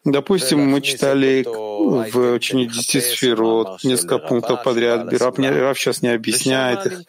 Допустим, 0.05 0.59
мы 0.59 0.81
читали 0.81 1.45
в 1.45 2.33
учении 2.33 2.65
десяти 2.65 2.99
сферот 2.99 3.83
несколько 3.83 4.17
пунктов 4.17 4.63
подряд. 4.63 5.13
Раб, 5.13 5.37
не, 5.37 5.49
Раб 5.49 5.77
сейчас 5.77 6.01
не 6.01 6.09
объясняет 6.09 6.85
их. 6.85 7.01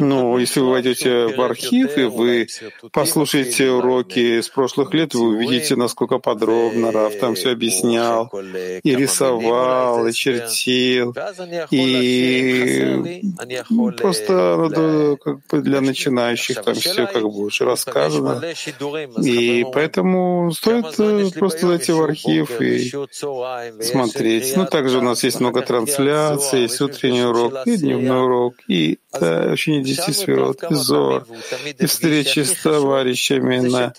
Но 0.00 0.38
если 0.38 0.60
вы 0.60 0.70
войдете 0.70 1.26
в 1.26 1.40
архив 1.42 1.98
и 1.98 2.04
вы 2.04 2.46
послушаете 2.90 3.70
уроки 3.70 4.40
с 4.40 4.48
прошлых 4.48 4.94
лет, 4.94 5.14
вы 5.14 5.36
увидите, 5.36 5.76
насколько 5.76 6.18
подробно 6.18 6.90
Рав 6.90 7.14
там 7.16 7.34
все 7.34 7.52
объяснял, 7.52 8.30
и 8.82 8.96
рисовал, 8.96 10.06
и 10.06 10.12
чертил. 10.12 11.14
И 11.70 13.22
просто 13.98 14.56
надо 14.56 15.16
как 15.22 15.46
бы 15.46 15.60
для 15.60 15.82
начинающих 15.82 16.62
там 16.62 16.74
все 16.74 17.06
как 17.06 17.22
бы 17.22 17.44
уже 17.44 17.64
рассказано. 17.64 18.42
И 19.22 19.66
поэтому 19.72 20.50
стоит 20.52 21.34
просто 21.34 21.66
зайти 21.66 21.92
в 21.92 22.00
архив 22.02 22.21
архив 22.24 22.60
и 22.60 22.90
смотреть. 23.82 24.56
Ну, 24.56 24.66
также 24.66 24.98
у 24.98 25.02
нас 25.02 25.24
есть 25.24 25.40
много 25.40 25.62
трансляций, 25.62 26.62
есть 26.62 26.80
утренний 26.80 27.24
урок 27.24 27.66
и 27.66 27.76
дневной 27.76 28.24
урок, 28.24 28.54
и 28.68 28.98
да, 29.12 29.50
очень 29.52 29.82
десяти 29.82 30.12
сферот, 30.12 30.62
и 30.70 30.74
зор, 30.74 31.26
и 31.78 31.86
встречи 31.86 32.40
с 32.40 32.62
товарищами 32.62 33.58
на 33.58 33.92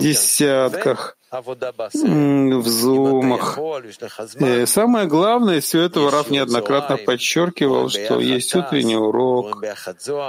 десятках 0.00 1.16
в 1.30 2.66
зумах. 2.66 3.58
И 4.40 4.44
э, 4.44 4.66
самое 4.66 5.06
главное, 5.06 5.60
все 5.60 5.82
это 5.82 6.10
Раф 6.10 6.28
неоднократно 6.28 6.96
подчеркивал, 6.96 7.88
что 7.88 8.18
есть 8.18 8.52
утренний 8.56 8.96
урок, 8.96 9.62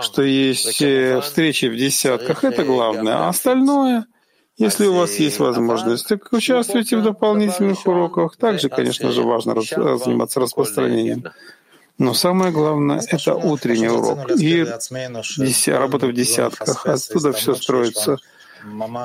что 0.03 0.21
есть 0.21 0.79
э, 0.83 1.19
встречи 1.21 1.65
в 1.65 1.75
десятках, 1.75 2.43
это 2.43 2.63
главное. 2.63 3.15
А 3.15 3.29
остальное— 3.29 4.05
если 4.61 4.85
у 4.85 4.93
вас 4.93 5.15
есть 5.15 5.39
возможность, 5.39 6.07
так 6.07 6.31
участвуйте 6.31 6.97
в 6.97 7.03
дополнительных 7.03 7.85
уроках. 7.87 8.37
Также, 8.37 8.69
конечно 8.69 9.11
же, 9.11 9.23
важно 9.23 9.55
раз, 9.55 9.69
заниматься 10.03 10.39
распространением. 10.39 11.25
Но 11.97 12.13
самое 12.13 12.51
главное— 12.51 13.01
это 13.07 13.35
утренний 13.35 13.89
урок. 13.89 14.31
И 14.31 14.65
деся, 15.37 15.79
работа 15.79 16.07
в 16.07 16.13
десятках. 16.13 16.85
Оттуда 16.85 17.31
все 17.33 17.55
строится. 17.55 18.17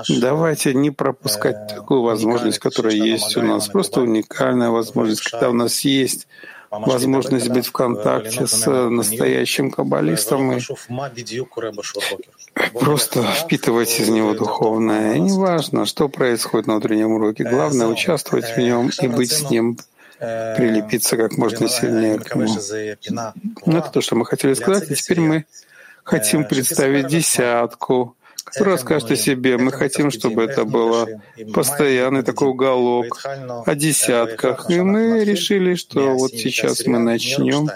Давайте 0.08 0.74
не 0.74 0.90
пропускать 0.90 1.68
такую 1.68 2.02
возможность, 2.02 2.58
которая 2.58 2.94
есть 2.94 3.36
у 3.36 3.42
нас. 3.42 3.68
Просто 3.68 4.02
уникальная 4.02 4.68
возможность, 4.68 5.22
когда 5.22 5.48
у 5.48 5.54
нас 5.54 5.80
есть 5.80 6.28
возможность 6.70 7.48
быть 7.48 7.66
в 7.66 7.72
контакте 7.72 8.46
с 8.46 8.70
настоящим 8.90 9.70
каббалистом 9.70 10.52
и 10.52 10.60
просто 12.72 13.22
впитывать 13.22 14.00
из 14.00 14.08
него 14.08 14.34
духовное. 14.34 15.14
И 15.14 15.20
неважно, 15.20 15.86
что 15.86 16.08
происходит 16.08 16.66
на 16.66 16.76
утреннем 16.76 17.12
уроке. 17.12 17.44
Главное— 17.44 17.86
участвовать 17.88 18.46
в 18.56 18.58
нем 18.58 18.90
и 19.00 19.08
быть 19.08 19.32
с 19.32 19.50
ним, 19.50 19.78
прилепиться 20.18 21.16
как 21.16 21.36
можно 21.36 21.68
сильнее 21.68 22.18
к 22.18 22.34
нему. 22.34 23.32
Ну, 23.66 23.78
это 23.78 23.90
то, 23.90 24.00
что 24.00 24.16
мы 24.16 24.24
хотели 24.24 24.54
сказать. 24.54 24.90
И 24.90 24.94
теперь 24.94 25.20
мы 25.20 25.44
хотим 26.04 26.44
представить 26.44 27.08
десятку, 27.08 28.15
который 28.46 28.74
расскажет 28.74 29.10
о 29.10 29.16
себе. 29.16 29.58
Мы 29.58 29.72
хотим, 29.72 30.10
чтобы 30.10 30.44
это 30.44 30.64
было 30.64 31.08
постоянный 31.52 32.22
такой 32.22 32.48
уголок 32.48 33.20
о 33.66 33.74
десятках. 33.74 34.70
И 34.70 34.80
мы 34.80 35.24
решили, 35.24 35.74
что 35.74 36.14
вот 36.14 36.30
сейчас 36.30 36.86
мы 36.86 36.98
начнем 37.00 37.68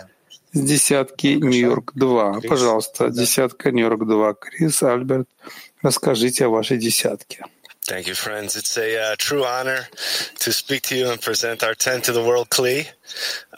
с 0.53 0.61
десятки 0.61 1.27
Нью-Йорк-2. 1.27 2.47
Пожалуйста, 2.49 3.11
десятка 3.11 3.73
Нью-Йорк 3.73 4.07
2. 4.07 4.35
Крис, 4.35 4.83
Альберт, 4.83 5.29
расскажите 5.83 6.47
о 6.47 6.51
вашей 6.51 6.79
десятке. 6.79 7.45
Thank 7.90 8.08
you, 8.08 8.16
friends. 8.16 8.56
It's 8.56 8.78
a 8.78 8.98
uh, 8.98 9.16
true 9.18 9.46
honor 9.46 9.88
to 10.40 10.52
speak 10.52 10.82
to 10.84 10.98
you 10.98 11.10
and 11.10 11.22
present 11.22 11.64
our 11.64 11.76
10 11.76 12.02
to 12.04 12.12
the 12.14 12.24
world 12.24 12.50
CLE. 12.50 12.82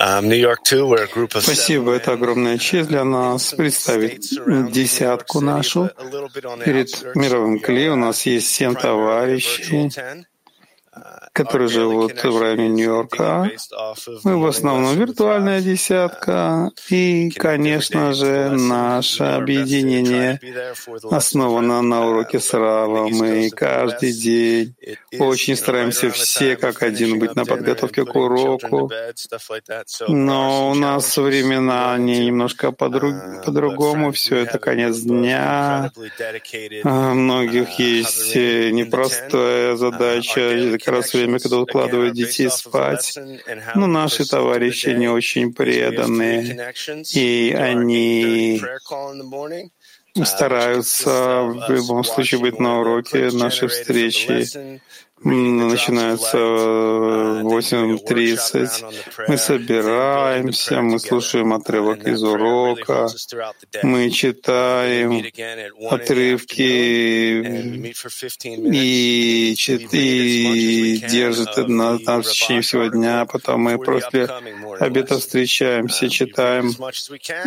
Um, 0.02 0.28
New 0.28 0.36
York 0.36 0.64
2, 0.66 0.86
we're 0.86 1.04
a 1.04 1.08
group 1.08 1.36
of 1.36 1.44
Спасибо, 1.44 1.94
это 1.94 2.12
огромная 2.12 2.58
честь 2.58 2.90
для 2.90 3.06
нас 3.06 3.54
представить 3.54 4.30
десятку 4.72 5.40
нашу. 5.40 5.90
Перед 6.66 7.16
мировым 7.16 7.60
КЛИ 7.60 7.88
у 7.90 7.96
нас 7.96 8.26
есть 8.26 8.50
семь 8.50 8.76
товарищей, 8.76 9.90
которые 11.33 11.69
живут 11.69 12.23
в 12.23 12.41
районе 12.41 12.69
Нью-Йорка. 12.69 13.51
Мы 14.25 14.39
в 14.39 14.47
основном 14.47 14.97
виртуальная 14.97 15.63
десятка. 15.63 16.71
И, 16.91 17.31
конечно 17.31 18.13
же, 18.13 18.51
наше 18.51 19.25
объединение 19.25 20.39
основано 21.11 21.81
на 21.81 22.07
уроке 22.07 22.39
с 22.39 22.53
Равом. 22.53 23.13
Мы 23.13 23.51
каждый 23.51 24.13
день 24.13 24.75
очень 25.19 25.57
стараемся 25.57 26.11
все 26.11 26.57
как 26.57 26.83
один 26.83 27.19
быть 27.19 27.35
на 27.35 27.47
подготовке 27.47 28.05
к 28.05 28.15
уроку. 28.15 28.91
Но 30.09 30.71
у 30.71 30.75
нас 30.75 31.17
времена 31.17 31.95
они 31.95 32.27
немножко 32.27 32.73
по-другому. 32.73 34.13
Все 34.13 34.39
это 34.39 34.59
конец 34.59 34.99
дня. 34.99 35.91
А, 36.85 37.15
многих 37.15 37.79
есть 37.79 38.35
непростая 38.35 39.77
задача 39.77 40.79
как 40.79 40.95
раз 40.95 41.15
время, 41.25 41.39
когда 41.39 41.59
укладывают 41.59 42.15
детей 42.15 42.51
спать. 42.51 43.19
Но 43.75 43.87
наши 43.87 44.29
товарищи 44.29 44.89
не 44.89 45.09
очень 45.09 45.53
преданные, 45.53 46.73
и 47.15 47.55
они 47.57 48.63
стараются 50.25 51.43
в 51.43 51.71
любом 51.71 52.05
случае 52.05 52.41
быть 52.41 52.59
на 52.59 52.81
уроке 52.81 53.31
нашей 53.31 53.69
встречи 53.69 54.81
начинается 55.25 56.39
в 56.39 57.47
8.30. 57.47 59.29
Мы 59.29 59.37
собираемся, 59.39 60.83
мы 60.83 60.99
слушаем 60.99 61.53
отрывок 61.53 62.07
из 62.07 62.23
урока, 62.23 63.09
мы 63.83 64.11
читаем 64.11 65.25
отрывки 65.91 66.63
и, 68.73 69.55
и 69.93 70.97
держит 71.09 71.57
на, 71.69 71.99
на 71.99 72.23
в 72.23 72.25
течение 72.25 72.63
всего 72.63 72.87
дня. 72.87 73.25
Потом 73.27 73.61
мы 73.63 73.79
после 73.79 74.29
обеда 74.81 75.19
встречаемся, 75.19 76.09
читаем 76.09 76.73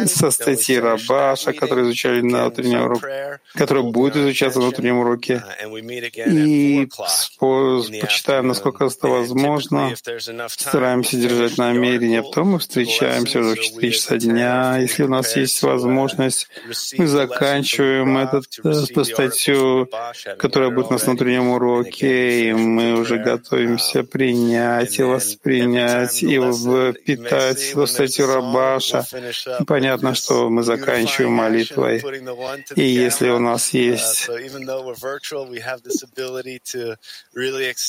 со 0.05 0.31
статьи 0.31 0.77
Рабаша, 0.77 1.53
которые 1.53 1.85
изучали 1.87 2.21
на 2.21 2.47
утреннем 2.47 2.83
уроке, 2.83 3.39
которые 3.53 3.91
будут 3.91 4.15
изучаться 4.17 4.59
на 4.59 4.67
утреннем 4.67 4.99
уроке. 4.99 5.43
И 6.27 6.87
почитаем, 8.01 8.47
насколько 8.47 8.85
это 8.85 9.07
возможно, 9.07 9.93
стараемся 10.47 11.17
держать 11.17 11.57
намерение, 11.57 12.23
потом 12.23 12.49
мы 12.49 12.59
встречаемся 12.59 13.39
уже 13.39 13.55
в 13.55 13.59
4 13.61 13.91
часа 13.91 14.17
дня. 14.17 14.77
Если 14.77 15.03
у 15.03 15.07
нас 15.07 15.35
есть 15.35 15.61
возможность, 15.61 16.47
мы 16.97 17.07
заканчиваем 17.07 18.17
эту 18.17 18.43
э, 18.63 19.03
статью, 19.03 19.89
которая 20.37 20.69
будет 20.69 20.87
у 20.87 20.93
нас 20.93 21.05
на 21.05 21.13
утреннем 21.13 21.49
уроке, 21.49 22.49
и 22.49 22.53
мы 22.53 22.99
уже 22.99 23.17
готовимся 23.17 24.03
принять 24.03 24.99
и 24.99 25.03
воспринять, 25.03 26.23
и 26.23 26.37
впитать 26.37 27.71
эту 27.71 27.87
статью 27.87 28.27
Рабаша. 28.27 29.05
Понятно, 29.67 30.15
что 30.15 30.49
мы 30.49 30.63
заканчиваем 30.63 31.31
молитвой. 31.31 32.03
И 32.75 32.83
если 32.83 33.29
у 33.29 33.39
нас 33.39 33.69
есть 33.73 34.29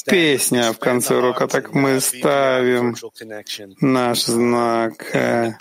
песня 0.06 0.72
в 0.72 0.78
конце 0.78 1.16
урока, 1.16 1.46
так 1.46 1.72
мы 1.74 2.00
ставим 2.00 2.96
наш 3.80 4.24
знак, 4.24 5.14
э, 5.14 5.52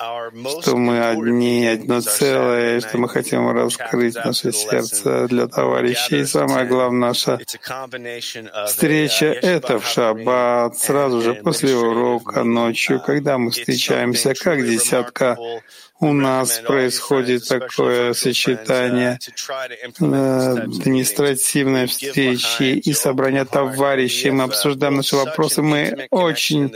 что 0.61 0.77
мы 0.77 1.07
одни, 1.07 1.65
одно 1.67 2.01
целое, 2.01 2.81
что 2.81 2.97
мы 2.97 3.09
хотим 3.09 3.49
раскрыть 3.51 4.15
наше 4.15 4.51
сердце 4.51 5.27
для 5.27 5.47
товарищей. 5.47 6.21
И 6.21 6.25
самое 6.25 6.65
главное, 6.65 7.07
наша 7.07 7.39
встреча— 8.67 9.25
это 9.41 9.79
в 9.79 9.87
шаббат, 9.87 10.77
сразу 10.77 11.21
же 11.21 11.33
после 11.33 11.75
урока, 11.75 12.43
ночью, 12.43 13.01
когда 13.01 13.37
мы 13.37 13.51
встречаемся 13.51 14.33
как 14.33 14.65
десятка 14.65 15.37
у 15.99 16.11
нас 16.13 16.59
происходит 16.59 17.47
такое 17.47 18.13
сочетание 18.13 19.17
административной 19.99 21.87
встречи 21.87 22.77
и 22.77 22.93
собрания 22.93 23.45
товарищей. 23.45 24.31
Мы 24.31 24.43
обсуждаем 24.43 24.95
наши 24.95 25.15
вопросы. 25.15 25.61
Мы 25.61 26.07
очень, 26.11 26.75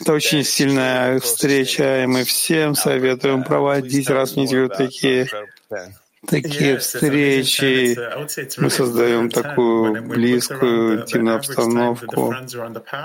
это 0.00 0.12
очень 0.12 0.42
сильная 0.44 1.20
встреча, 1.20 2.02
и 2.02 2.06
мы 2.06 2.24
всем 2.24 2.74
советуем 2.74 3.44
проводить 3.44 4.10
раз 4.10 4.32
в 4.32 4.36
неделю 4.36 4.68
такие 4.68 5.28
такие 6.26 6.78
встречи, 6.78 7.96
мы 8.58 8.70
создаем 8.70 9.30
такую 9.30 10.02
близкую, 10.04 11.02
интимную 11.02 11.36
обстановку, 11.36 12.34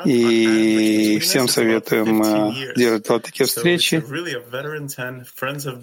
и 0.06 1.20
всем 1.20 1.48
советуем 1.48 2.22
э, 2.22 2.74
делать 2.76 3.08
вот 3.10 3.24
такие 3.24 3.48
встречи. 3.48 4.04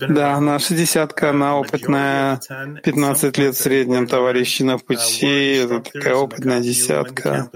Да, 0.09 0.41
наша 0.41 0.75
десятка, 0.75 1.31
она 1.31 1.59
опытная, 1.59 2.41
15 2.83 3.39
лет 3.39 3.55
в 3.55 3.59
среднем 3.59 4.07
товарищи 4.07 4.63
на 4.63 4.79
пути, 4.79 5.55
это 5.55 5.81
такая 5.81 6.15
опытная 6.15 6.61
десятка. 6.61 7.51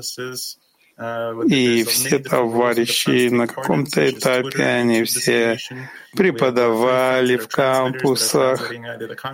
И 1.47 1.85
все 1.85 2.19
товарищи 2.19 3.29
на 3.29 3.47
каком-то 3.47 4.09
этапе, 4.09 4.65
они 4.65 5.05
все 5.05 5.59
преподавали 6.17 7.37
в 7.37 7.49
кампусах, 7.49 8.73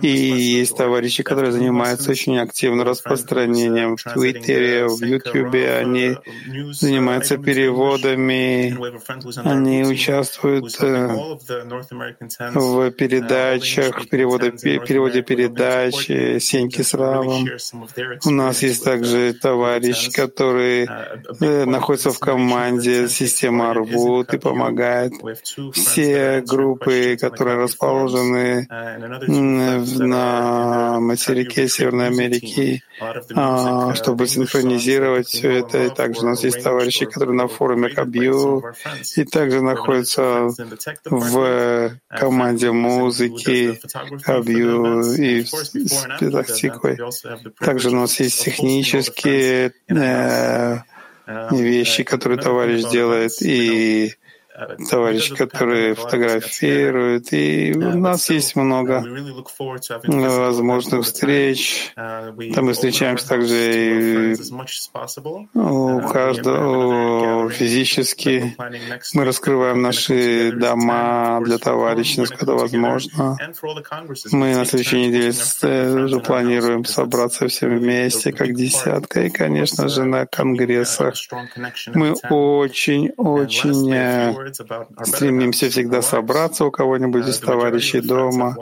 и 0.01 0.07
есть 0.07 0.77
товарищи, 0.77 1.23
которые 1.23 1.51
занимаются 1.51 2.11
очень 2.11 2.37
активно 2.37 2.83
распространением 2.83 3.97
в 3.97 4.03
Твиттере, 4.03 4.87
в 4.87 5.03
Ютубе, 5.03 5.75
они 5.77 6.17
занимаются 6.71 7.37
переводами, 7.37 8.77
они 9.47 9.83
участвуют 9.83 10.75
э, 10.81 11.07
в 12.53 12.91
передачах, 12.91 14.03
в 14.03 14.09
переводе, 14.09 14.51
переводе 14.51 15.21
передач 15.21 16.05
Сеньки 16.05 16.81
с 16.81 16.93
Равом. 16.93 17.47
У 18.25 18.29
нас 18.29 18.61
есть 18.63 18.83
также 18.83 19.33
товарищ, 19.33 20.11
который 20.11 20.87
э, 21.39 21.65
находится 21.65 22.11
в 22.11 22.19
команде 22.19 23.07
системы 23.07 23.69
Арвуд 23.69 24.33
и 24.33 24.37
помогает. 24.37 25.13
Все 25.73 26.41
группы 26.45 26.72
группы, 26.73 27.17
которые 27.19 27.57
расположены 27.57 28.67
на 29.27 30.99
материке 30.99 31.67
Северной 31.67 32.07
Америки, 32.07 32.83
а, 33.35 33.93
чтобы 33.95 34.27
синхронизировать 34.27 35.27
все 35.27 35.59
это. 35.59 35.83
И 35.83 35.89
также 35.89 36.21
у 36.21 36.29
нас 36.29 36.43
есть 36.43 36.63
товарищи, 36.63 37.05
которые 37.05 37.35
на 37.35 37.47
форуме 37.47 37.89
Кабью, 37.89 38.63
и 39.15 39.23
также 39.25 39.61
находятся 39.61 40.49
в 41.05 41.91
команде 42.09 42.71
музыки 42.71 43.79
Кабью 44.23 45.01
и 45.13 45.43
с 45.43 46.07
Петахтикой. 46.19 46.97
Также 47.59 47.89
у 47.89 47.95
нас 47.95 48.19
есть 48.19 48.43
технические 48.43 49.73
э, 49.89 50.77
вещи, 51.51 52.03
которые 52.03 52.39
товарищ 52.39 52.83
делает, 52.91 53.41
и 53.41 54.13
товарищ, 54.89 55.33
которые 55.33 55.95
фотографируют, 55.95 57.33
и 57.33 57.73
у 57.75 57.97
нас 57.97 58.29
есть 58.29 58.55
много 58.55 59.03
возможных 60.07 61.05
встреч. 61.05 61.91
Там 61.95 62.65
мы 62.65 62.73
встречаемся 62.73 63.27
также 63.27 64.33
и 64.33 64.35
у 65.53 66.01
каждого 66.01 67.22
физически. 67.49 68.55
Мы 69.13 69.25
раскрываем 69.25 69.81
наши 69.81 70.51
дома 70.51 71.41
для 71.43 71.57
товарищей, 71.57 72.21
насколько 72.21 72.53
возможно. 72.53 73.37
Мы 74.31 74.55
на 74.55 74.65
следующей 74.65 75.07
неделе 75.07 75.31
уже 76.05 76.19
планируем 76.19 76.85
собраться 76.85 77.47
всем 77.47 77.77
вместе, 77.77 78.31
как 78.31 78.53
десятка, 78.53 79.21
и, 79.21 79.29
конечно 79.29 79.87
же, 79.89 80.03
на 80.03 80.25
конгрессах. 80.25 81.13
Мы 81.93 82.13
очень-очень 82.29 83.73
стремимся 85.03 85.69
всегда 85.69 86.01
собраться 86.01 86.65
у 86.65 86.71
кого-нибудь 86.71 87.27
из 87.27 87.39
товарищей 87.39 88.01
дома 88.01 88.55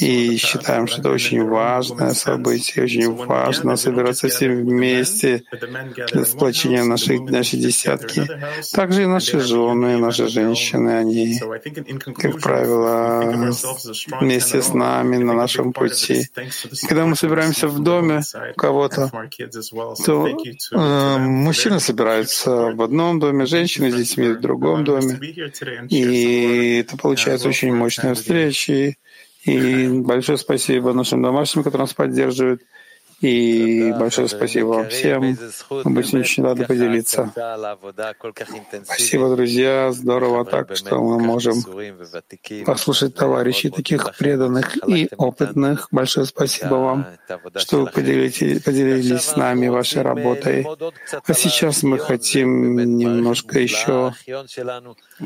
и 0.00 0.36
считаем, 0.36 0.86
что 0.86 1.00
это 1.00 1.10
очень 1.10 1.44
важное 1.44 2.14
событие, 2.14 2.84
очень 2.84 3.14
важно 3.14 3.76
собираться 3.76 4.28
все 4.28 4.48
вместе 4.48 5.42
для 6.12 6.24
сплочения 6.24 6.84
нашей, 6.84 7.18
нашей 7.20 7.58
десятки. 7.58 8.09
Также 8.72 9.02
и 9.02 9.06
наши 9.06 9.40
жены, 9.40 9.96
наши 9.98 10.28
женщины, 10.28 10.90
они, 10.90 11.38
как 12.16 12.40
правило, 12.40 13.52
вместе 14.20 14.62
с 14.62 14.72
нами 14.72 15.16
на 15.16 15.34
нашем 15.34 15.72
пути. 15.72 16.26
И 16.82 16.86
когда 16.86 17.06
мы 17.06 17.16
собираемся 17.16 17.68
в 17.68 17.82
доме 17.82 18.22
кого-то, 18.56 19.10
то 20.04 20.28
э, 20.28 21.18
мужчины 21.18 21.80
собираются 21.80 22.50
в 22.50 22.82
одном 22.82 23.20
доме, 23.20 23.46
женщины 23.46 23.90
с 23.90 23.94
детьми 23.94 24.28
в 24.28 24.40
другом 24.40 24.84
доме. 24.84 25.18
И 25.88 26.78
это 26.80 26.96
получается 26.96 27.48
очень 27.48 27.74
мощная 27.74 28.14
встреча. 28.14 28.94
И 29.44 29.88
большое 29.88 30.36
спасибо 30.36 30.92
нашим 30.92 31.22
домашним, 31.22 31.62
которые 31.62 31.84
нас 31.84 31.94
поддерживают. 31.94 32.62
И 33.20 33.92
большое 33.98 34.28
спасибо 34.28 34.66
вам 34.68 34.88
всем. 34.88 35.36
Мы 35.84 35.90
будем 35.92 36.20
очень 36.20 36.42
рады 36.42 36.64
поделиться. 36.64 37.32
Спасибо, 38.84 39.34
друзья. 39.36 39.92
Здорово 39.92 40.44
так, 40.46 40.74
что 40.74 41.02
мы 41.02 41.20
можем 41.20 41.56
послушать 42.64 43.14
товарищей 43.14 43.68
таких 43.68 44.16
преданных 44.16 44.76
и 44.88 45.08
опытных. 45.18 45.88
Большое 45.90 46.24
спасибо 46.24 46.74
вам, 46.74 47.06
что 47.56 47.82
вы 47.82 47.86
поделились, 47.88 48.62
поделились 48.62 49.22
с 49.22 49.36
нами 49.36 49.68
вашей 49.68 50.00
работой. 50.00 50.66
А 51.26 51.34
сейчас 51.34 51.82
мы 51.82 51.98
хотим 51.98 52.96
немножко 52.96 53.58
еще 53.60 54.14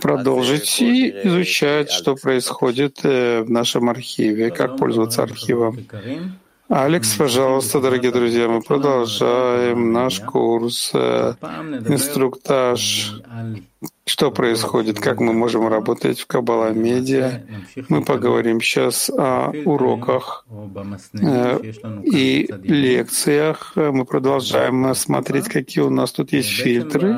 продолжить 0.01 0.81
и 0.81 1.11
изучать, 1.25 1.91
что 1.91 2.17
происходит 2.17 3.05
э, 3.05 3.43
в 3.43 3.51
нашем 3.51 3.89
архиве, 3.89 4.51
как 4.51 4.77
пользоваться 4.77 5.23
архивом. 5.23 5.87
Алекс, 6.69 7.15
пожалуйста, 7.15 7.81
дорогие 7.81 8.11
друзья, 8.11 8.49
мы 8.49 8.63
продолжаем 8.63 9.93
наш 9.93 10.21
курс, 10.21 10.91
э, 10.95 11.35
инструктаж 11.89 13.21
что 14.07 14.31
происходит, 14.31 15.01
как 15.01 15.21
мы 15.21 15.33
можем 15.33 15.67
работать 15.67 16.21
в 16.21 16.27
Каббала 16.27 16.73
Медиа. 16.73 17.43
Мы 17.89 18.03
поговорим 18.03 18.61
сейчас 18.61 19.11
о 19.11 19.51
уроках 19.65 20.47
э, 21.15 21.61
и 22.05 22.47
лекциях. 22.63 23.73
Мы 23.77 24.05
продолжаем 24.05 24.95
смотреть, 24.95 25.49
какие 25.49 25.83
у 25.85 25.91
нас 25.91 26.13
тут 26.13 26.33
есть 26.33 26.51
фильтры. 26.51 27.17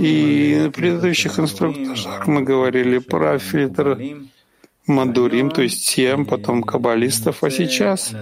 И 0.00 0.60
на 0.64 0.70
предыдущих 0.70 1.38
инструктажах 1.38 2.26
мы 2.26 2.42
говорили 2.42 2.98
про 2.98 3.38
фильтр 3.38 3.98
Мадурим, 4.86 5.50
то 5.50 5.62
есть 5.62 5.88
тем, 5.88 6.26
потом 6.26 6.62
каббалистов. 6.62 7.42
А 7.42 7.50
сейчас 7.50 8.14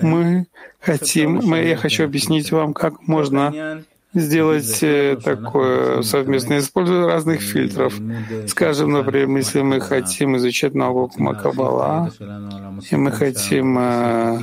мы 0.00 0.46
хотим, 0.80 1.40
мы, 1.44 1.64
я 1.64 1.76
хочу 1.76 2.04
объяснить 2.04 2.52
вам, 2.52 2.74
как 2.74 3.06
можно 3.06 3.84
сделать 4.16 4.82
э, 4.82 5.18
такое 5.22 6.02
совместное 6.02 6.60
использование 6.60 7.06
разных 7.06 7.40
фильтров. 7.40 7.94
Скажем, 8.46 8.92
например, 8.92 9.36
если 9.36 9.60
мы 9.62 9.80
хотим 9.80 10.36
изучать 10.36 10.74
науку 10.74 11.22
Макабала, 11.22 12.10
и 12.90 12.96
мы 12.96 13.12
хотим 13.12 13.78
э, 13.78 14.38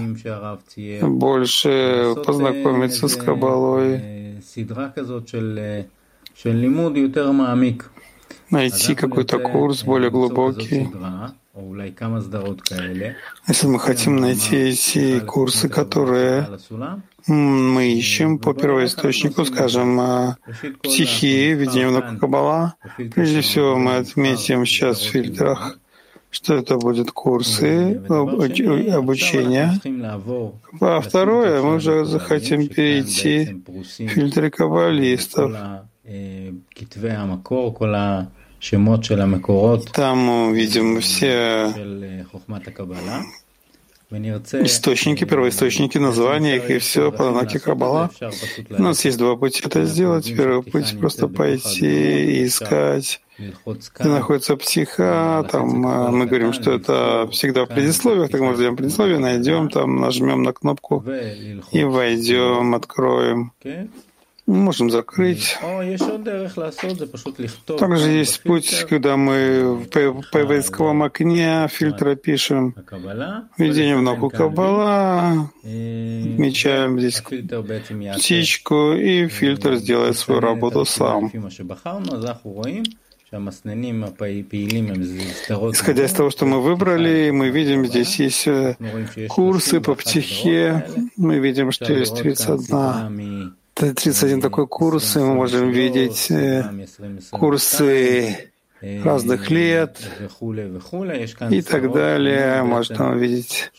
больше 1.01 2.15
познакомиться 2.25 3.07
с 3.07 3.15
Кабалой, 3.15 4.41
найти 8.49 8.95
какой-то 8.95 9.39
курс 9.39 9.83
более 9.83 10.11
глубокий, 10.11 10.89
если 13.47 13.67
мы 13.67 13.79
хотим 13.79 14.15
найти 14.15 14.55
эти 14.55 15.19
курсы, 15.19 15.69
которые 15.69 16.47
мы 17.27 17.93
ищем 17.93 18.39
по 18.39 18.53
первоисточнику, 18.55 19.45
скажем, 19.45 20.35
психии, 20.81 21.53
видение 21.53 21.89
внука 21.89 22.17
Каббала, 22.19 22.73
прежде 23.13 23.41
всего 23.41 23.77
мы 23.77 23.97
отметим 23.97 24.65
сейчас 24.65 24.99
в 24.99 25.09
фильтрах, 25.11 25.77
что 26.31 26.55
это 26.55 26.77
будут 26.77 27.11
курсы 27.11 28.01
обучения. 28.09 29.79
А 30.81 31.01
второе, 31.01 31.61
мы 31.61 31.75
уже 31.75 32.05
захотим 32.05 32.67
перейти 32.67 33.61
в 33.67 33.83
фильтры 33.83 34.49
каббалистов. 34.49 35.51
Там 39.91 40.19
мы 40.19 40.47
увидим 40.47 41.01
все 41.01 41.73
источники, 44.63 45.25
первоисточники, 45.25 45.97
названия 45.97 46.57
их 46.57 46.69
и 46.69 46.77
все 46.77 47.11
по 47.11 47.31
Наки 47.31 47.57
Каббала. 47.57 48.11
У 48.69 48.81
нас 48.81 49.03
есть 49.05 49.17
два 49.17 49.35
пути 49.35 49.63
это 49.65 49.85
сделать. 49.85 50.27
Первый 50.27 50.61
путь— 50.63 50.97
просто 50.99 51.27
пойти 51.27 51.87
и 52.41 52.45
искать, 52.45 53.21
где 53.99 54.09
находится 54.09 54.55
психа. 54.55 55.45
Там 55.51 55.85
а, 55.87 56.11
мы 56.11 56.27
говорим, 56.27 56.53
что 56.53 56.71
это 56.71 57.27
всегда 57.31 57.65
в 57.65 57.69
предисловиях, 57.69 58.29
так 58.29 58.41
мы 58.41 58.53
ждем 58.55 58.75
предисловие, 58.75 59.17
найдем, 59.17 59.69
там 59.69 59.99
нажмем 59.99 60.43
на 60.43 60.53
кнопку 60.53 61.03
и 61.71 61.83
войдем, 61.83 62.75
откроем. 62.75 63.51
Можем 64.45 64.89
закрыть. 64.89 65.57
Также 67.79 68.09
есть 68.09 68.43
путь, 68.43 68.85
когда 68.89 69.15
мы 69.15 69.75
в 69.75 69.87
поисковом 70.31 71.03
окне 71.03 71.67
фильтра 71.69 72.15
пишем. 72.15 72.75
введение 73.57 73.95
в 73.95 74.01
науку 74.01 74.29
Каббала, 74.29 75.49
отмечаем 75.63 76.99
здесь 76.99 77.21
птичку, 78.17 78.93
и 78.93 79.29
фильтр 79.29 79.75
сделает 79.75 80.17
свою 80.17 80.41
работу 80.41 80.83
сам. 80.83 81.31
Исходя 85.71 86.03
из 86.05 86.11
того, 86.11 86.29
что 86.29 86.45
мы 86.45 86.61
выбрали, 86.61 87.31
мы 87.31 87.49
видим, 87.49 87.85
здесь 87.85 88.19
есть 88.19 88.45
э, 88.47 88.75
курсы 89.29 89.79
по 89.81 89.95
птихе, 89.95 90.85
мы 91.15 91.39
видим, 91.39 91.71
что 91.71 91.93
есть 91.93 92.15
31 92.17 93.55
31 93.73 94.41
такой 94.41 94.67
курс, 94.67 95.15
и 95.15 95.19
мы 95.19 95.33
можем 95.33 95.69
видеть 95.69 96.29
э, 96.29 96.63
курсы 97.31 98.53
разных 99.03 99.49
лет 99.49 99.97
и 101.49 101.61
так 101.61 101.93
далее. 101.93 102.63
Можно 102.63 103.11
увидеть, 103.11 103.71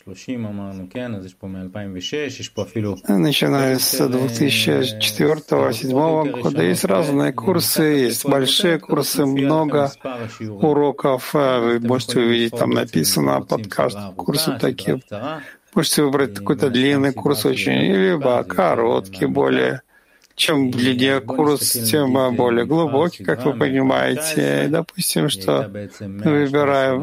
начиная 3.17 3.77
с 3.77 4.01
2004-2007 4.01 6.41
года. 6.41 6.63
Есть 6.63 6.85
разные 6.85 7.33
курсы, 7.33 7.83
есть 7.83 8.25
большие 8.25 8.79
курсы, 8.79 9.25
много 9.25 9.91
уроков. 10.39 11.33
Вы 11.33 11.79
можете 11.79 12.19
увидеть, 12.19 12.57
там 12.57 12.71
написано 12.71 13.41
под 13.41 13.67
каждым 13.67 14.15
курсом 14.15 14.57
такие. 14.59 15.01
Можете 15.75 16.03
выбрать 16.03 16.35
какой-то 16.35 16.69
длинный 16.69 17.13
курс 17.13 17.45
очень, 17.45 17.73
либо 17.73 18.43
короткий 18.43 19.25
более 19.25 19.81
чем 20.35 20.71
длиннее 20.71 21.21
курс, 21.21 21.71
тем 21.71 22.13
более 22.35 22.65
глубокий, 22.65 23.23
как 23.23 23.45
вы 23.45 23.53
понимаете. 23.53 24.67
Допустим, 24.69 25.29
что 25.29 25.69
выбираем 25.69 27.01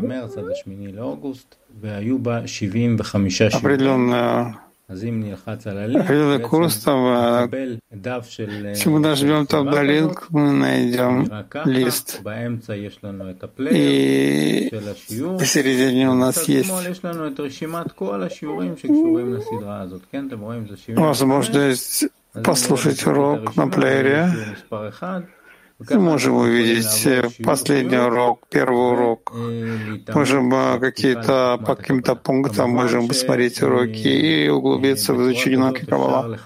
определенную 3.54 4.56
определенный 4.88 6.40
курс, 6.40 6.76
там, 6.76 7.50
если 7.50 8.88
мы 8.88 8.98
нажмем 9.00 9.46
там 9.46 9.66
на 9.66 9.82
линк, 9.82 10.26
мы 10.28 10.52
найдем 10.52 11.30
лист. 11.64 12.20
И 13.70 14.70
посередине 15.38 16.10
у 16.10 16.14
нас 16.14 16.48
есть 16.48 16.70
возможность 20.88 22.04
послушать 22.32 23.06
урок 23.06 23.56
на 23.56 23.68
плеере. 23.68 24.32
Мы 25.90 25.98
можем 25.98 26.36
увидеть 26.36 27.06
э, 27.06 27.28
последний 27.44 27.98
урок, 27.98 28.46
первый 28.48 28.92
урок. 28.92 29.32
Можем 30.14 30.54
э, 30.54 30.78
какие-то 30.78 31.58
по 31.66 31.74
каким-то 31.74 32.14
пунктам 32.14 32.70
можем 32.70 33.08
посмотреть 33.08 33.60
уроки 33.62 34.06
и 34.06 34.48
углубиться 34.48 35.12
в 35.12 35.22
изучение 35.22 35.58
науки 35.58 35.84
Каббала. 35.84 36.38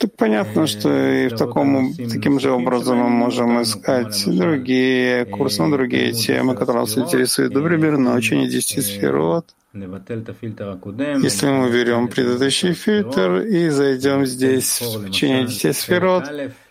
Так 0.00 0.16
понятно, 0.16 0.66
что 0.66 0.88
и 0.88 1.28
в 1.28 1.36
таком, 1.36 1.94
таким 1.94 2.40
же 2.40 2.50
образом 2.52 2.98
мы 2.98 3.10
можем 3.10 3.60
искать 3.62 4.24
другие 4.26 5.26
курсы 5.26 5.62
на 5.62 5.70
другие 5.70 6.12
темы, 6.12 6.54
которые 6.54 6.84
нас 6.84 6.96
интересуют. 6.96 7.52
Например, 7.52 7.98
научение 7.98 8.48
десяти 8.48 8.80
сферот— 8.80 9.54
если 9.72 11.46
мы 11.46 11.70
берем 11.70 12.08
предыдущий 12.08 12.72
фильтр 12.72 13.42
и 13.42 13.68
зайдем 13.68 14.26
здесь 14.26 14.80
в 14.80 15.06
течение 15.10 15.46
10 15.46 15.76
сферот 15.76 16.24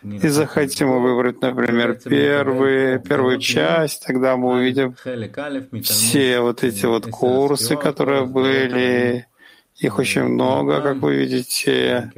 и 0.03 0.27
захотим 0.27 1.01
выбрать, 1.01 1.41
например, 1.41 1.97
первый, 2.03 2.99
первую 2.99 3.39
часть, 3.39 4.05
тогда 4.05 4.35
мы 4.35 4.55
увидим 4.55 4.95
все 5.81 6.41
вот 6.41 6.65
эти 6.65 6.85
вот 6.85 7.07
курсы, 7.07 7.77
которые 7.77 8.25
были 8.25 9.27
их 9.79 9.97
очень 9.97 10.23
много, 10.23 10.81
как 10.81 10.97
вы 10.97 11.15
видите, 11.15 12.11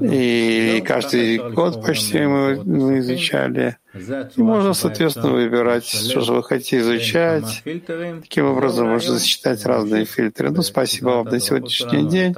и 0.00 0.84
каждый 0.86 1.38
год 1.52 1.84
почти 1.84 2.20
мы, 2.20 2.62
мы 2.64 2.98
изучали. 3.00 3.76
И 4.36 4.42
можно, 4.42 4.72
соответственно, 4.72 5.32
выбирать, 5.32 5.84
что 5.84 6.20
же 6.20 6.32
вы 6.32 6.42
хотите 6.44 6.78
изучать. 6.78 7.62
Таким 8.22 8.46
образом 8.46 8.88
можно 8.88 9.18
сочетать 9.18 9.64
разные 9.66 10.04
фильтры. 10.04 10.50
Ну, 10.50 10.62
спасибо 10.62 11.10
вам 11.10 11.26
на 11.26 11.40
сегодняшний 11.40 12.08
день. 12.08 12.34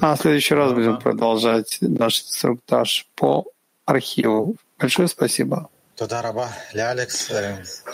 А 0.00 0.16
в 0.16 0.20
следующий 0.20 0.54
раз 0.54 0.72
будем 0.72 0.98
продолжать 0.98 1.78
наш 1.80 2.22
инструктаж 2.22 3.06
по 3.14 3.44
архиву. 3.84 4.56
Большое 4.78 5.08
спасибо. 5.08 5.68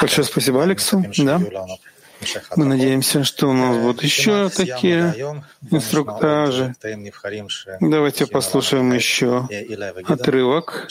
Большое 0.01 0.25
спасибо 0.27 0.63
Алексу. 0.63 1.05
Да. 1.19 1.41
Мы 2.57 2.65
надеемся, 2.65 3.25
что 3.25 3.49
у 3.49 3.53
нас 3.53 3.77
будут 3.77 4.03
еще 4.03 4.49
такие 4.49 5.15
инструктажи. 5.71 6.75
Давайте 7.81 8.27
послушаем 8.27 8.93
еще 8.93 9.49
отрывок 10.07 10.89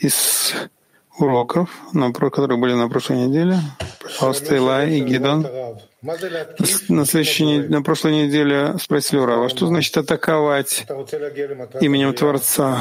из 0.00 0.54
уроков, 1.18 1.70
которые 2.18 2.58
были 2.58 2.74
на 2.74 2.88
прошлой 2.88 3.26
неделе. 3.26 3.58
Пожалуйста, 4.02 4.56
Илай 4.56 4.98
и 4.98 5.00
Гидон. 5.00 5.46
На, 6.88 7.06
следующей, 7.06 7.66
на 7.68 7.80
прошлой 7.80 8.12
неделе 8.12 8.76
спросили 8.78 9.20
у 9.20 9.24
Рава, 9.24 9.48
что 9.48 9.66
значит 9.66 9.96
атаковать 9.96 10.84
именем 11.80 12.12
Творца? 12.12 12.78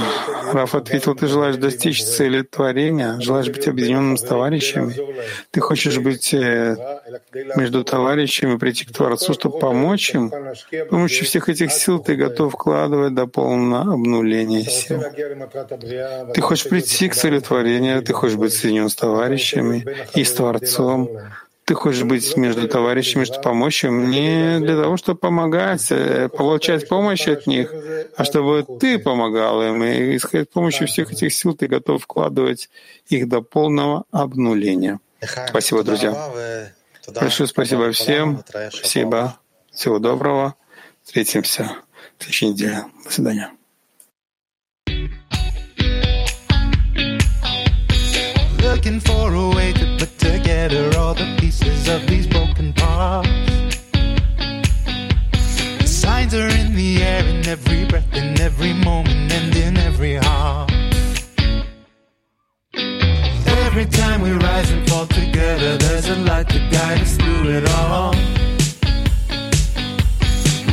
Раф 0.52 0.76
ответил, 0.76 1.16
ты 1.16 1.28
желаешь 1.28 1.56
достичь 1.56 2.04
цели 2.04 2.42
творения, 2.42 3.18
желаешь 3.22 3.48
быть 3.48 3.66
объединенным 3.68 4.18
с 4.18 4.24
товарищами, 4.24 4.94
ты 5.52 5.62
хочешь 5.62 6.00
быть 6.00 6.34
э, 6.34 6.76
между 7.56 7.86
товарищами, 7.86 8.58
прийти 8.58 8.86
к 8.86 8.92
Творцу, 8.92 9.34
чтобы 9.34 9.58
помочь 9.58 10.14
им. 10.14 10.30
С 10.30 10.90
помощью 10.90 11.26
всех 11.26 11.48
этих 11.48 11.72
сил 11.72 12.00
ты 12.00 12.16
готов 12.16 12.54
вкладывать 12.54 13.14
до 13.14 13.26
полного 13.26 13.94
обнуления 13.94 14.64
сил. 14.64 15.02
Ты 16.34 16.42
хочешь 16.42 16.68
прийти 16.68 17.08
к 17.08 17.16
цели 17.16 17.40
творения, 17.40 18.02
ты 18.02 18.12
хочешь 18.12 18.36
быть 18.36 18.54
соединен 18.54 18.90
с 18.90 18.96
товарищами 18.96 19.86
и 20.14 20.26
с 20.26 20.34
Творцом, 20.34 21.10
ты 21.66 21.76
хочешь 21.76 22.04
быть 22.04 22.36
между 22.36 22.68
товарищами, 22.68 23.24
чтобы 23.24 23.42
помочь 23.42 23.84
им 23.84 24.10
не 24.10 24.60
для 24.60 24.82
того, 24.82 24.98
чтобы 24.98 25.20
помогать, 25.20 25.92
э, 25.92 26.30
получать 26.30 26.88
помощь 26.88 27.28
от 27.28 27.48
них, 27.48 27.74
а 28.18 28.24
чтобы 28.24 28.66
ты 28.80 29.00
помогал 29.00 29.62
им. 29.64 29.84
И 29.84 30.18
с 30.18 30.46
помощью 30.52 30.88
всех 30.88 31.12
этих 31.12 31.34
сил 31.34 31.54
ты 31.54 31.68
готов 31.68 32.04
вкладывать 32.04 32.70
их 33.08 33.30
до 33.30 33.42
полного 33.42 34.04
обнуления. 34.12 35.00
Спасибо, 35.48 35.84
друзья. 35.84 36.32
Большое 37.08 37.48
спасибо 37.48 37.92
всем. 37.92 38.44
Спасибо. 38.72 39.38
Всего 39.72 40.00
доброго. 40.00 40.56
Встретимся 41.04 41.78
в 42.18 42.24
следующей 42.24 42.48
неделе. 42.50 42.86
До 43.06 43.12
свидания. 43.12 43.52
looking 48.76 49.00
for 49.00 49.34
a 49.34 49.50
way 49.56 49.72
to 49.74 49.86
put 49.98 50.18
together 50.18 50.90
all 50.98 51.14
the 51.14 51.43
pieces 51.64 51.88
of 51.88 52.08
these 52.08 52.28
broken 52.28 52.74
parts. 52.74 53.30
The 55.80 55.88
signs 55.88 56.34
are 56.34 56.48
in 56.48 56.76
the 56.76 57.02
air, 57.02 57.24
in 57.26 57.48
every 57.48 57.86
breath, 57.86 58.14
in 58.14 58.40
every 58.42 58.74
moment, 58.74 59.32
and 59.32 59.56
in 59.56 59.78
every 59.78 60.16
heart. 60.16 60.72
Every 63.68 63.86
time 63.86 64.22
we 64.22 64.32
rise 64.32 64.70
and 64.72 64.88
fall 64.90 65.08
together, 65.08 65.78
there's 65.78 66.10
a 66.10 66.16
light 66.16 66.50
to 66.50 66.60
guide 66.72 67.02
us 67.02 67.16
through 67.18 67.50
it 67.58 67.70
all. 67.80 68.14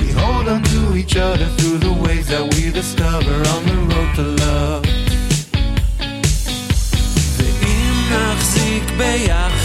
We 0.00 0.09
hold 0.20 0.48
on 0.48 0.62
to 0.62 0.96
each 0.96 1.16
other 1.16 1.46
through 1.57 1.79
the 1.79 1.92
ways 2.05 2.29
that 2.29 2.44
we 2.55 2.70
discover 2.70 3.37
on 3.55 3.61
the 3.70 3.76
road 3.94 4.14
to 4.16 4.22
love. 4.44 5.00
ביחד 9.00 9.60